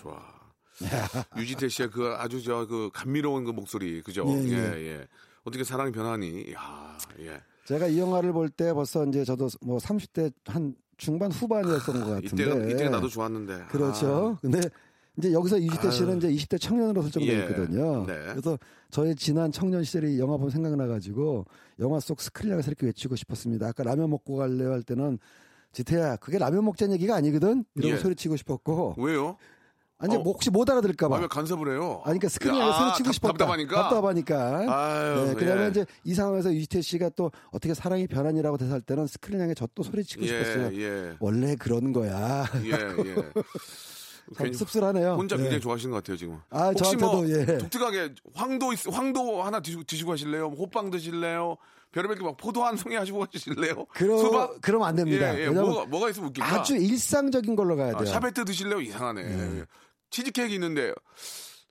아, 0.00 0.02
좋아. 0.02 0.40
유지태 1.36 1.68
씨의 1.68 1.90
그 1.90 2.08
아주 2.18 2.42
저 2.42 2.66
그 2.66 2.90
감미로운 2.92 3.44
그 3.44 3.50
목소리, 3.50 4.00
그죠? 4.02 4.24
예, 4.28 4.32
예, 4.44 4.52
예. 4.52 4.86
예. 5.00 5.08
어떻게 5.44 5.64
사랑이 5.64 5.92
변하니? 5.92 6.52
야, 6.52 6.96
예. 7.18 7.40
제가 7.64 7.86
이 7.86 7.98
영화를 7.98 8.32
볼 8.32 8.48
때 8.50 8.72
벌써 8.72 9.04
이제 9.06 9.24
저도 9.24 9.48
뭐 9.62 9.78
30대 9.78 10.32
한 10.46 10.74
중반 10.96 11.30
후반이었던 11.32 12.04
것 12.04 12.10
같은데 12.22 12.42
이때가, 12.44 12.66
이때가 12.66 12.90
나도 12.90 13.08
좋았는데. 13.08 13.66
그렇죠. 13.68 14.38
근데 14.42 14.60
이제 15.16 15.32
여기서 15.32 15.60
유지태 15.60 15.90
씨는 15.90 16.10
아유. 16.10 16.16
이제 16.18 16.28
20대 16.30 16.60
청년으로 16.60 17.02
설정되어 17.02 17.34
예. 17.34 17.40
있거든요. 17.48 18.06
네. 18.06 18.14
그래서 18.30 18.58
저의 18.90 19.14
지난 19.16 19.50
청년 19.52 19.82
시절이 19.84 20.18
영화 20.18 20.36
보면 20.36 20.50
생각나가지고 20.50 21.46
영화 21.78 22.00
속 22.00 22.20
스크린 22.20 22.52
향해서 22.52 22.70
이렇게 22.70 22.86
외치고 22.86 23.16
싶었습니다. 23.16 23.68
아까 23.68 23.82
라면 23.82 24.10
먹고 24.10 24.36
갈래요 24.36 24.72
할 24.72 24.82
때는 24.82 25.18
지태야 25.72 26.16
그게 26.16 26.38
라면 26.38 26.64
먹자는 26.64 26.94
얘기가 26.94 27.14
아니거든 27.16 27.64
이러고 27.76 27.94
예. 27.94 27.98
소리치고 27.98 28.36
싶었고 28.36 28.96
왜요? 28.98 29.36
아니 30.02 30.14
뭐 30.16 30.32
혹시 30.32 30.50
못 30.50 30.68
알아들을까봐 30.68 31.16
아, 31.16 31.20
왜 31.20 31.26
간섭을 31.28 31.72
해요? 31.72 32.00
아니, 32.04 32.18
그러니까 32.18 32.28
스크린에 32.30 32.60
아, 32.60 32.72
소리치고 32.72 33.04
답- 33.04 33.12
싶었다. 33.14 33.32
답답하니까? 33.34 33.82
답답하니까. 33.82 34.64
아유, 34.68 35.26
네, 35.28 35.34
그다음에 35.34 35.64
예. 35.66 35.68
이제 35.68 35.86
이 36.04 36.14
상황에서 36.14 36.52
유지태 36.52 36.80
씨가 36.80 37.10
또 37.10 37.30
어떻게 37.52 37.74
사랑이 37.74 38.06
변하니라고 38.06 38.56
대사할 38.56 38.80
때는 38.80 39.06
스크린 39.06 39.40
향해 39.40 39.54
저 39.54 39.68
또 39.74 39.82
소리 39.82 40.02
치고 40.02 40.24
예, 40.24 40.28
싶었어요. 40.28 40.70
예. 40.80 41.16
원래 41.20 41.54
그런 41.54 41.92
거야. 41.92 42.44
예, 42.64 42.70
예. 42.70 43.14
참 44.36 44.52
씁쓸하네요. 44.52 45.14
혼자 45.14 45.36
네. 45.36 45.42
굉장히 45.42 45.60
좋아하시는 45.60 45.90
것 45.90 45.98
같아요, 45.98 46.16
지금. 46.16 46.38
아, 46.50 46.68
혹시 46.68 46.96
뭐 46.96 47.10
저한테도, 47.26 47.52
예. 47.52 47.58
독특하게 47.58 48.14
황도 48.34 48.72
있- 48.72 48.86
황도 48.92 49.42
하나 49.42 49.60
드시고, 49.60 49.82
드시고 49.84 50.12
하실래요? 50.12 50.50
뭐 50.50 50.58
호빵 50.60 50.90
드실래요? 50.90 51.56
별의별 51.92 52.16
게막 52.18 52.36
포도 52.36 52.64
한 52.64 52.76
송이 52.76 52.94
하시고 52.94 53.26
가실래요? 53.32 53.86
그러, 53.94 54.18
수박? 54.18 54.58
그러면 54.60 54.86
안 54.88 54.94
됩니다. 54.94 55.36
예, 55.36 55.46
예. 55.46 55.48
뭐가, 55.50 55.86
뭐가 55.86 56.10
있으면 56.10 56.28
웃길까? 56.28 56.60
아주 56.60 56.76
일상적인 56.76 57.56
걸로 57.56 57.74
가야 57.76 57.92
아, 57.94 57.96
돼요. 57.98 58.06
샤베트 58.06 58.44
드실래요? 58.44 58.80
이상하네. 58.80 59.64
치즈케이크 60.10 60.52
있는데. 60.54 60.92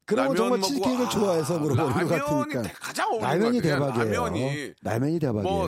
그러면 0.06 0.36
정말 0.36 0.62
치즈케이크를 0.62 1.06
아, 1.06 1.10
좋아해서 1.10 1.60
물어보는 1.60 2.08
것 2.08 2.15
라면이 2.17 2.54
같으니까. 2.54 2.80
가장 2.80 3.10
어울리는 3.10 3.28
라면이. 3.30 3.62
대박이에요. 3.62 4.12
라면이. 4.23 4.73
라면이 4.82 5.19
대박이에요. 5.19 5.43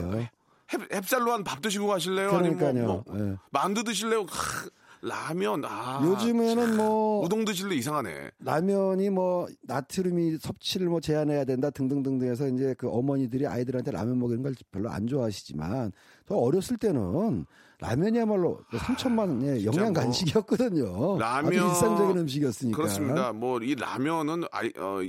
햅, 0.68 0.88
햅쌀로 0.90 1.28
한 1.30 1.44
밥 1.44 1.60
드시고 1.62 1.86
가실래요? 1.86 2.30
아니면 2.30 2.56
그러니까요. 2.58 2.86
뭐, 2.86 3.04
뭐 3.06 3.20
예. 3.30 3.36
만두 3.50 3.84
드실래요? 3.84 4.22
하, 4.22 4.68
라면 5.04 5.64
아 5.64 6.00
요즘에는 6.04 6.76
뭐 6.76 7.24
우동 7.24 7.44
드실래 7.44 7.74
이상하네. 7.74 8.30
라면이 8.38 9.10
뭐 9.10 9.48
나트륨이 9.62 10.38
섭취를 10.38 10.88
뭐 10.88 11.00
제한해야 11.00 11.44
된다 11.44 11.70
등등등등 11.70 12.28
해서 12.30 12.46
이제 12.48 12.74
그 12.78 12.88
어머니들이 12.88 13.46
아이들한테 13.46 13.90
라면 13.90 14.18
먹이는 14.18 14.42
걸 14.44 14.54
별로 14.70 14.90
안 14.90 15.06
좋아하시지만 15.08 15.92
저 16.28 16.34
어렸을 16.36 16.76
때는 16.78 17.46
라면이야말로 17.82 18.60
뭐 18.70 18.80
3천만의 18.80 19.64
영양 19.64 19.92
뭐 19.92 20.02
간식이었거든요. 20.02 21.18
라면 21.18 21.52
아주 21.52 21.58
일상적인 21.64 22.18
음식이었으니까. 22.18 22.76
그렇습니다. 22.76 23.32
뭐 23.32 23.60
이 23.62 23.74
라면은 23.74 24.44
아이 24.52 24.70
어, 24.78 25.00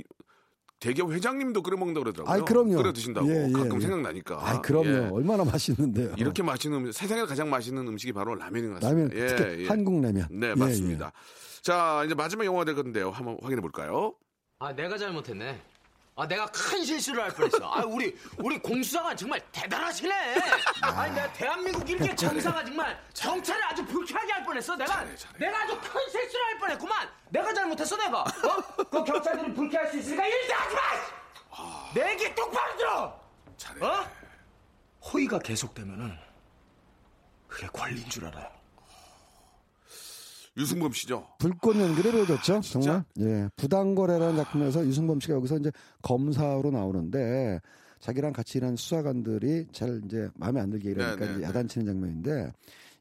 대기업 0.80 1.12
회장님도 1.12 1.62
끓여 1.62 1.76
먹는다 1.78 2.00
그러더라고요. 2.00 2.34
아이, 2.34 2.40
그럼요. 2.42 2.76
끓여 2.76 2.92
드신다고 2.92 3.26
예, 3.30 3.46
예, 3.48 3.52
가끔 3.52 3.76
예. 3.76 3.80
생각나니까. 3.80 4.36
아, 4.38 4.60
그럼요. 4.60 4.88
예. 4.88 5.08
얼마나 5.12 5.44
맛있는데요. 5.44 6.12
이렇게 6.18 6.42
맛있는 6.42 6.78
음식, 6.78 6.98
세상에서 6.98 7.26
가장 7.26 7.48
맛있는 7.48 7.88
음식이 7.88 8.12
바로 8.12 8.34
라면인 8.34 8.74
것 8.74 8.82
라면, 8.82 9.08
같습니다. 9.08 9.36
특히 9.36 9.66
한국 9.66 10.02
라면. 10.02 10.26
네, 10.30 10.48
예, 10.50 10.54
맞습니다. 10.54 11.12
자, 11.62 12.02
이제 12.04 12.14
마지막 12.14 12.44
영화 12.44 12.64
될 12.66 12.74
건데요. 12.74 13.10
한번 13.10 13.38
확인해 13.40 13.62
볼까요? 13.62 14.12
아 14.58 14.74
내가 14.74 14.98
잘못했네. 14.98 15.58
아 16.16 16.28
내가 16.28 16.46
큰 16.46 16.84
실수를 16.84 17.24
할 17.24 17.30
뻔했어. 17.32 17.58
아 17.74 17.82
우리 17.84 18.16
우리 18.38 18.56
공수장관 18.58 19.16
정말 19.16 19.40
대단하시네. 19.50 20.36
아니 20.82 21.12
내가 21.14 21.32
대한민국 21.32 21.90
일개 21.90 22.14
정상가 22.14 22.64
정말 22.64 23.02
정찰을 23.12 23.64
아주 23.64 23.84
불쾌하게 23.84 24.32
할 24.32 24.44
뻔했어. 24.44 24.76
내가 24.76 25.04
내가 25.36 25.62
아주 25.64 25.80
큰 25.80 26.08
실수를 26.10 26.46
할 26.46 26.58
뻔했구만. 26.58 27.08
내가 27.30 27.52
잘못했어 27.52 27.96
내가. 27.96 28.20
어? 28.20 28.26
그 28.90 29.04
경찰들이 29.04 29.54
불쾌할 29.54 29.90
수 29.90 29.98
있으니까 29.98 30.24
일도 30.24 30.54
하지 30.54 30.74
마. 30.76 31.92
내 31.94 32.12
얘기 32.12 32.32
똑바로 32.34 32.76
들어. 32.76 33.20
잘해. 33.56 33.84
어? 33.84 34.08
호의가 35.02 35.40
계속되면은 35.40 36.16
그게 37.48 37.66
권리인 37.68 38.08
줄 38.08 38.26
알아요. 38.26 38.48
유승범 40.56 40.92
씨죠. 40.92 41.26
불꽃 41.38 41.76
연기를 41.76 42.12
보여줬죠. 42.12 42.60
정말. 42.60 43.04
예. 43.20 43.48
부당거래라는 43.56 44.36
작품에서 44.36 44.86
유승범 44.86 45.20
씨가 45.20 45.34
여기서 45.34 45.58
이제 45.58 45.72
검사로 46.02 46.70
나오는데 46.70 47.60
자기랑 47.98 48.32
같이 48.32 48.58
일하는 48.58 48.76
수사관들이 48.76 49.66
잘 49.72 50.00
이제 50.04 50.28
마음에 50.36 50.60
안 50.60 50.70
들게 50.70 50.90
이러니까 50.90 51.16
네, 51.16 51.26
네, 51.26 51.32
이제 51.32 51.40
네. 51.40 51.46
야단치는 51.48 51.86
장면인데 51.86 52.52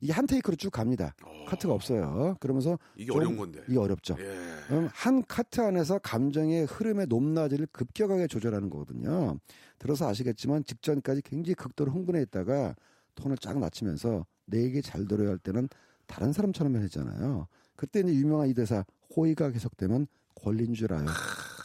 이게 0.01 0.11
한 0.13 0.25
테이크로 0.25 0.55
쭉 0.57 0.69
갑니다. 0.71 1.13
카트가 1.47 1.73
없어요. 1.73 2.35
그러면서 2.39 2.77
이게 2.95 3.07
좀- 3.07 3.17
어려운 3.17 3.37
건데. 3.37 3.61
이게 3.69 3.77
어렵죠. 3.77 4.15
예. 4.19 4.35
그럼 4.67 4.89
한 4.91 5.23
카트 5.27 5.61
안에서 5.61 5.99
감정의 5.99 6.65
흐름의 6.65 7.07
높낮이를 7.07 7.67
급격하게 7.71 8.27
조절하는 8.27 8.69
거거든요. 8.69 9.37
들어서 9.77 10.07
아시겠지만 10.09 10.63
직전까지 10.65 11.21
굉장히 11.21 11.53
극도로 11.55 11.91
흥분해 11.91 12.21
있다가 12.23 12.75
톤을 13.15 13.37
쫙 13.37 13.59
낮추면서 13.59 14.25
내 14.45 14.63
얘기 14.63 14.81
잘 14.81 15.05
들어야 15.07 15.29
할 15.29 15.37
때는 15.37 15.69
다른 16.13 16.31
사람처럼 16.31 16.75
해잖아요. 16.75 17.47
그때 17.75 18.01
이제 18.01 18.13
유명한 18.13 18.47
이 18.47 18.53
대사 18.53 18.85
호의가 19.15 19.49
계속되면 19.49 20.05
권린 20.35 20.75
줄 20.75 20.93
알아요. 20.93 21.07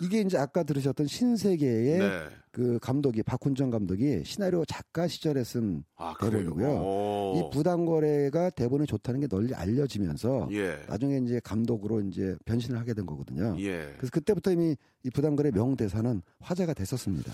이게 0.01 0.21
이제 0.21 0.39
아까 0.39 0.63
들으셨던 0.63 1.07
신세계의 1.07 1.99
네. 1.99 2.29
그 2.51 2.79
감독이 2.81 3.23
박훈정 3.23 3.69
감독이 3.69 4.23
시나리오 4.25 4.65
작가 4.65 5.07
시절에 5.07 5.45
쓴 5.45 5.85
아? 5.97 6.15
대본이고요. 6.21 6.69
오. 6.69 7.35
이 7.37 7.55
부당 7.55 7.85
거래가 7.85 8.49
대본이 8.51 8.87
좋다는 8.87 9.21
게 9.21 9.27
널리 9.27 9.55
알려지면서 9.55 10.49
예. 10.53 10.79
나중에 10.89 11.19
이제 11.19 11.41
감독으로 11.45 12.01
이제 12.03 12.37
변신을 12.47 12.79
하게 12.79 12.95
된 12.95 13.05
거거든요. 13.05 13.55
예. 13.59 13.93
그래서 13.99 14.11
그때부터 14.13 14.53
이미 14.53 14.77
이 15.05 15.11
부당 15.11 15.37
거래 15.37 15.51
명대사는 15.51 16.23
화제가 16.41 16.73
됐었습니다. 16.73 17.33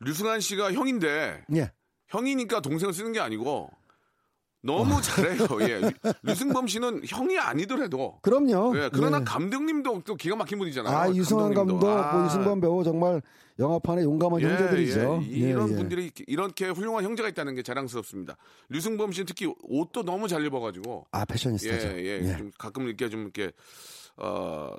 류승환 0.00 0.40
씨가 0.40 0.72
형인데 0.72 1.44
예. 1.54 1.70
형이니까 2.08 2.60
동생을 2.60 2.92
쓰는 2.92 3.12
게 3.12 3.20
아니고 3.20 3.70
너무 4.64 5.00
잘해요. 5.02 5.46
예. 5.60 5.78
류- 5.80 5.90
류승범 6.22 6.66
씨는 6.66 7.02
형이 7.06 7.38
아니더라도 7.38 8.18
그럼요. 8.22 8.72
예, 8.78 8.88
그러나 8.92 9.20
예. 9.20 9.24
감독님도 9.24 10.02
또 10.06 10.14
기가 10.14 10.36
막힌 10.36 10.58
분이잖아요. 10.58 10.96
아 10.96 11.08
유승환. 11.14 11.52
감독, 11.54 11.84
아. 11.86 12.12
뭐 12.16 12.26
유승범 12.26 12.60
배우 12.60 12.82
정말 12.82 13.20
영화판의 13.58 14.04
용감한 14.04 14.40
예, 14.40 14.46
형제들이죠. 14.46 15.20
예. 15.22 15.26
이런 15.28 15.68
예, 15.68 15.72
예. 15.72 15.76
분들이 15.76 16.04
이렇게- 16.06 16.24
이렇게 16.26 16.68
훌륭한 16.70 17.04
형제가 17.04 17.28
있다는 17.28 17.54
게 17.54 17.62
자랑스럽습니다. 17.62 18.36
류승범 18.70 19.12
씨는 19.12 19.26
특히 19.26 19.52
옷도 19.62 20.02
너무 20.02 20.26
잘 20.28 20.44
입어가지고 20.44 21.06
아 21.12 21.24
패셔니스타죠. 21.24 21.88
예, 21.98 22.02
예. 22.02 22.20
예. 22.32 22.36
좀 22.38 22.50
가끔 22.58 22.86
이렇게 22.88 23.08
좀 23.10 23.22
이렇게 23.22 23.52
어 24.16 24.70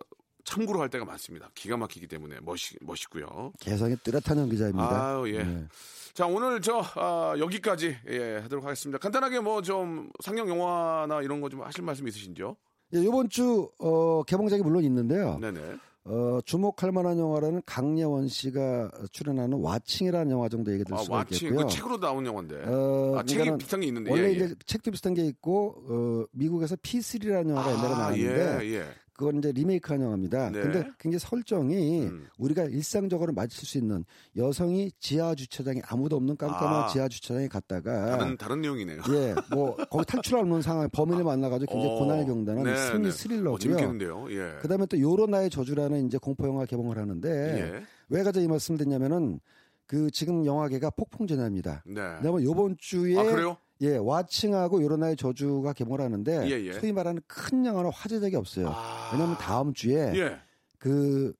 참고로 0.45 0.79
할 0.79 0.89
때가 0.89 1.03
많습니다. 1.05 1.49
기가 1.55 1.75
막히기 1.75 2.08
때문에 2.08 2.38
멋있 2.41 2.77
멋있고요. 2.81 3.51
개성이 3.60 3.95
뚜렷한 3.97 4.38
연기자입니다. 4.38 5.17
아유, 5.17 5.34
예. 5.36 5.43
네. 5.43 5.65
자 6.13 6.25
오늘 6.27 6.62
저 6.62 6.81
아, 6.95 7.34
여기까지 7.38 7.97
예, 8.08 8.38
하도록 8.43 8.63
하겠습니다. 8.63 8.97
간단하게 8.99 9.39
뭐 9.41 9.62
좀 9.62 10.10
상영 10.23 10.47
영화나 10.47 11.21
이런 11.21 11.41
거 11.41 11.49
좀 11.49 11.62
하실 11.63 11.84
말씀 11.84 12.08
있으신지요? 12.08 12.55
예, 12.93 12.99
이번 13.01 13.27
주 13.29 13.69
어, 13.79 14.23
개봉작이 14.23 14.62
물론 14.63 14.84
있는데요. 14.84 15.38
네네. 15.39 15.60
어, 16.08 16.39
주목할 16.45 16.91
만한 16.91 17.17
영화라는 17.17 17.63
강예원 17.65 18.27
씨가 18.27 18.91
출연하는 19.12 19.58
와칭이라는 19.60 20.31
영화 20.31 20.47
정도 20.47 20.71
얘기 20.71 20.84
들 20.84 20.93
아, 20.93 20.97
수가 20.99 21.17
마치 21.17 21.45
있겠고요. 21.45 21.65
그 21.65 21.73
책으로 21.73 21.99
나온 21.99 22.23
영화인데. 22.23 22.63
어, 22.67 23.15
아, 23.17 23.23
책이 23.23 23.58
비슷한 23.58 23.79
게 23.79 23.88
있는데. 23.88 24.12
원래 24.12 24.27
예, 24.27 24.31
이제 24.34 24.43
예. 24.51 24.55
책도 24.67 24.91
비슷한 24.91 25.15
게 25.15 25.25
있고 25.25 25.75
어, 25.89 26.25
미국에서 26.31 26.75
P3라는 26.75 27.49
영화가 27.49 27.71
옛날에 27.71 27.93
아, 27.93 27.97
나왔는데 27.97 28.60
예, 28.62 28.73
예. 28.75 28.86
그건 29.17 29.38
이제 29.38 29.51
리메이크한 29.54 30.01
영화입니다. 30.01 30.49
네. 30.49 30.60
근데 30.60 30.84
굉장히 30.99 31.19
설정이 31.19 32.04
음. 32.04 32.28
우리가 32.38 32.65
일상적으로 32.65 33.32
맞출 33.34 33.65
수 33.65 33.78
있는 33.78 34.04
여성이 34.36 34.91
지하 34.99 35.34
주차장에 35.36 35.82
아무도 35.86 36.17
없는 36.17 36.36
깜깜한 36.36 36.84
아. 36.84 36.88
지하 36.88 37.08
주차장에 37.08 37.47
갔다가 37.47 38.17
다른 38.17 38.38
다른 38.38 38.62
내용이네요. 38.62 39.01
예, 39.10 39.36
뭐 39.54 39.75
거기 39.89 40.06
탈출할 40.06 40.43
없는 40.43 40.62
상황 40.62 40.89
범인을 40.89 41.23
만나가지고 41.23 41.71
굉장히 41.71 41.95
어, 41.95 41.99
고난을 41.99 42.25
겪는다는 42.25 42.63
네, 42.63 42.75
승리 42.75 43.04
네. 43.04 43.08
어, 43.08 43.12
스릴러고요. 43.12 43.58
재밌겠는데요. 43.60 44.28
예. 44.32 44.60
그다음에 44.62 44.86
또 44.88 44.99
요로나의 44.99 45.49
저주라는 45.49 46.08
이제 46.08 46.17
공포 46.17 46.45
영화 46.47 46.65
개봉을 46.65 46.97
하는데 46.97 47.30
예. 47.30 47.84
왜 48.10 48.23
가져 48.23 48.41
이 48.41 48.47
말씀드냐면은 48.47 49.39
그 49.88 50.10
지금 50.12 50.45
영화계가 50.45 50.89
폭풍전야입니다. 50.91 51.84
네. 51.86 52.01
그다음에 52.17 52.43
요번 52.43 52.75
주에 52.80 53.17
아, 53.17 53.23
그래요? 53.23 53.58
예, 53.81 53.97
와칭하고 53.97 54.81
요로나의 54.81 55.17
저주가 55.17 55.73
개봉을 55.73 56.01
하는데 56.01 56.49
예, 56.49 56.65
예. 56.65 56.73
소위 56.73 56.93
말하는 56.93 57.21
큰 57.27 57.65
영화는 57.65 57.91
화제작이 57.91 58.35
없어요. 58.35 58.73
왜냐하면 59.11 59.38
다음 59.38 59.73
주에 59.73 60.13
예. 60.15 60.39
그 60.79 61.33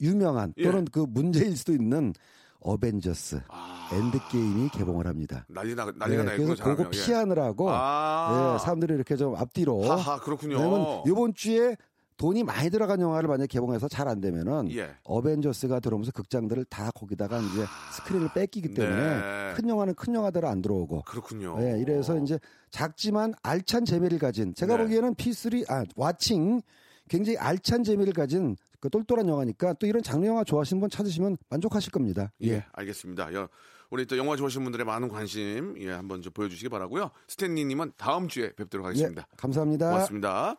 유명한 0.00 0.52
예. 0.58 0.64
또는 0.64 0.84
그 0.84 1.04
문제일 1.08 1.56
수도 1.56 1.72
있는 1.72 2.12
어벤져스 2.60 3.40
엔드 3.92 4.18
게임이 4.30 4.68
개봉을 4.70 5.06
합니다. 5.06 5.44
난리 5.48 5.74
나 5.74 5.84
난리가 5.94 6.22
네, 6.22 6.36
그래서 6.36 6.62
그거 6.62 6.88
피하느라고 6.88 7.68
아. 7.70 8.54
예, 8.54 8.64
사람들이 8.64 8.94
이렇게 8.94 9.16
좀 9.16 9.34
앞뒤로 9.34 9.82
하하, 9.82 10.20
그렇군요. 10.20 10.56
왜냐면 10.56 11.02
이번 11.06 11.34
주에 11.34 11.76
돈이 12.16 12.44
많이 12.44 12.70
들어간 12.70 13.00
영화를 13.00 13.28
만약 13.28 13.44
에 13.44 13.46
개봉해서 13.46 13.88
잘 13.88 14.08
안 14.08 14.20
되면은 14.20 14.70
예. 14.74 14.94
어벤져스가 15.04 15.80
들어오면서 15.80 16.12
극장들을 16.12 16.64
다 16.66 16.90
거기다가 16.92 17.38
이제 17.40 17.64
스크린을 17.96 18.28
뺏기기 18.34 18.74
때문에 18.74 18.96
네. 18.96 19.52
큰 19.54 19.68
영화는 19.68 19.94
큰 19.94 20.14
영화대로 20.14 20.48
안 20.48 20.60
들어오고 20.62 21.02
그렇군요. 21.02 21.56
예, 21.60 21.78
이래서 21.80 22.18
이제 22.18 22.38
작지만 22.70 23.32
알찬 23.42 23.84
재미를 23.84 24.18
가진 24.18 24.54
제가 24.54 24.76
네. 24.76 24.82
보기에는 24.84 25.14
P3 25.14 25.70
아 25.70 25.84
와칭 25.96 26.60
굉장히 27.08 27.38
알찬 27.38 27.84
재미를 27.84 28.12
가진 28.12 28.56
그 28.80 28.90
똘똘한 28.90 29.28
영화니까 29.28 29.74
또 29.74 29.86
이런 29.86 30.02
장르 30.02 30.26
영화 30.26 30.42
좋아하시는 30.44 30.80
분 30.80 30.90
찾으시면 30.90 31.36
만족하실 31.48 31.92
겁니다. 31.92 32.32
예, 32.42 32.64
알겠습니다. 32.72 33.32
여- 33.34 33.48
우리 33.90 34.06
또 34.06 34.16
영화 34.16 34.36
좋아하시는 34.36 34.64
분들의 34.64 34.86
많은 34.86 35.08
관심 35.08 35.74
예, 35.78 35.90
한번 35.90 36.22
좀 36.22 36.32
보여주시기 36.32 36.68
바라고요. 36.70 37.10
스탠리님은 37.28 37.92
다음 37.96 38.26
주에 38.28 38.52
뵙도록 38.54 38.86
하겠습니다. 38.86 39.22
예, 39.30 39.36
감사합니다. 39.36 39.90
고맙습니다. 39.90 40.56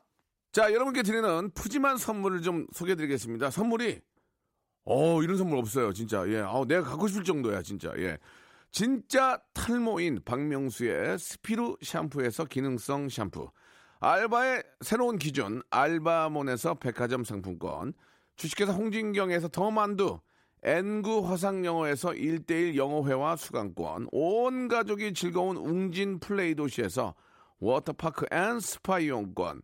자, 0.53 0.71
여러분께 0.71 1.01
드리는 1.01 1.49
푸짐한 1.55 1.97
선물을 1.97 2.43
좀 2.43 2.67
소개해 2.73 2.95
드리겠습니다. 2.95 3.49
선물이 3.49 3.99
어 4.85 5.23
이런 5.23 5.35
선물 5.35 5.57
없어요, 5.57 5.91
진짜. 5.93 6.23
예, 6.27 6.41
아, 6.41 6.63
내가 6.67 6.83
갖고 6.83 7.07
싶을 7.07 7.23
정도야, 7.23 7.63
진짜. 7.63 7.91
예, 7.97 8.19
진짜 8.71 9.41
탈모인 9.55 10.19
박명수의 10.23 11.17
스피루 11.17 11.77
샴푸에서 11.81 12.45
기능성 12.45 13.09
샴푸, 13.09 13.49
알바의 13.99 14.61
새로운 14.81 15.17
기준 15.17 15.63
알바몬에서 15.71 16.75
백화점 16.75 17.23
상품권, 17.23 17.93
주식회사 18.35 18.73
홍진경에서 18.73 19.47
더 19.47 19.71
만두, 19.71 20.19
N구 20.61 21.27
화상영어에서 21.31 22.11
1대1 22.11 22.75
영어회화 22.75 23.37
수강권, 23.37 24.09
온 24.11 24.67
가족이 24.67 25.15
즐거운 25.15 25.57
웅진 25.57 26.19
플레이 26.19 26.53
도시에서 26.53 27.15
워터파크 27.57 28.27
and 28.31 28.59
스파 28.59 28.99
이용권, 28.99 29.63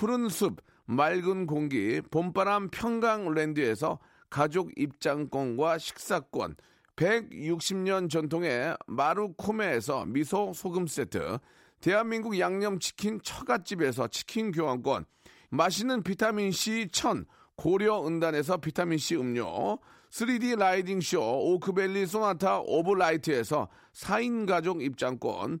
푸른 0.00 0.30
숲 0.30 0.62
맑은 0.86 1.46
공기 1.46 2.00
봄바람 2.00 2.70
평강랜드에서 2.70 3.98
가족 4.30 4.70
입장권과 4.74 5.76
식사권, 5.76 6.56
160년 6.96 8.08
전통의 8.08 8.78
마루코메에서 8.86 10.06
미소 10.06 10.54
소금 10.54 10.86
세트, 10.86 11.36
대한민국 11.82 12.38
양념치킨 12.38 13.20
처갓집에서 13.22 14.08
치킨 14.08 14.52
교환권, 14.52 15.04
맛있는 15.50 16.02
비타민C 16.02 16.88
천 16.92 17.26
고려은단에서 17.56 18.56
비타민C 18.56 19.16
음료, 19.16 19.78
3D 20.10 20.58
라이딩쇼 20.58 21.20
오크밸리 21.20 22.06
소나타 22.06 22.60
오브라이트에서 22.60 23.68
4인 23.92 24.46
가족 24.48 24.82
입장권, 24.82 25.60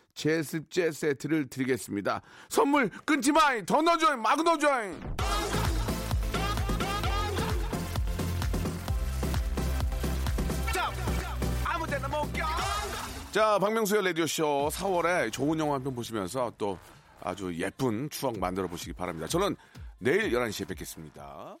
제습제 0.21 0.91
세트를 0.91 1.47
드리겠습니다. 1.47 2.21
선물 2.47 2.89
끊지 3.05 3.31
마이 3.31 3.65
더 3.65 3.81
넣어줘잉 3.81 4.21
막 4.21 4.43
넣어줘잉 4.43 4.99
자 13.31 13.57
박명수의 13.59 14.03
라디오쇼 14.05 14.69
4월에 14.71 15.31
좋은 15.31 15.57
영화 15.59 15.75
한 15.75 15.83
편 15.83 15.95
보시면서 15.95 16.51
또 16.57 16.77
아주 17.21 17.53
예쁜 17.55 18.09
추억 18.09 18.37
만들어 18.37 18.67
보시기 18.67 18.93
바랍니다. 18.93 19.27
저는 19.27 19.55
내일 19.99 20.31
11시에 20.31 20.67
뵙겠습니다. 20.67 21.57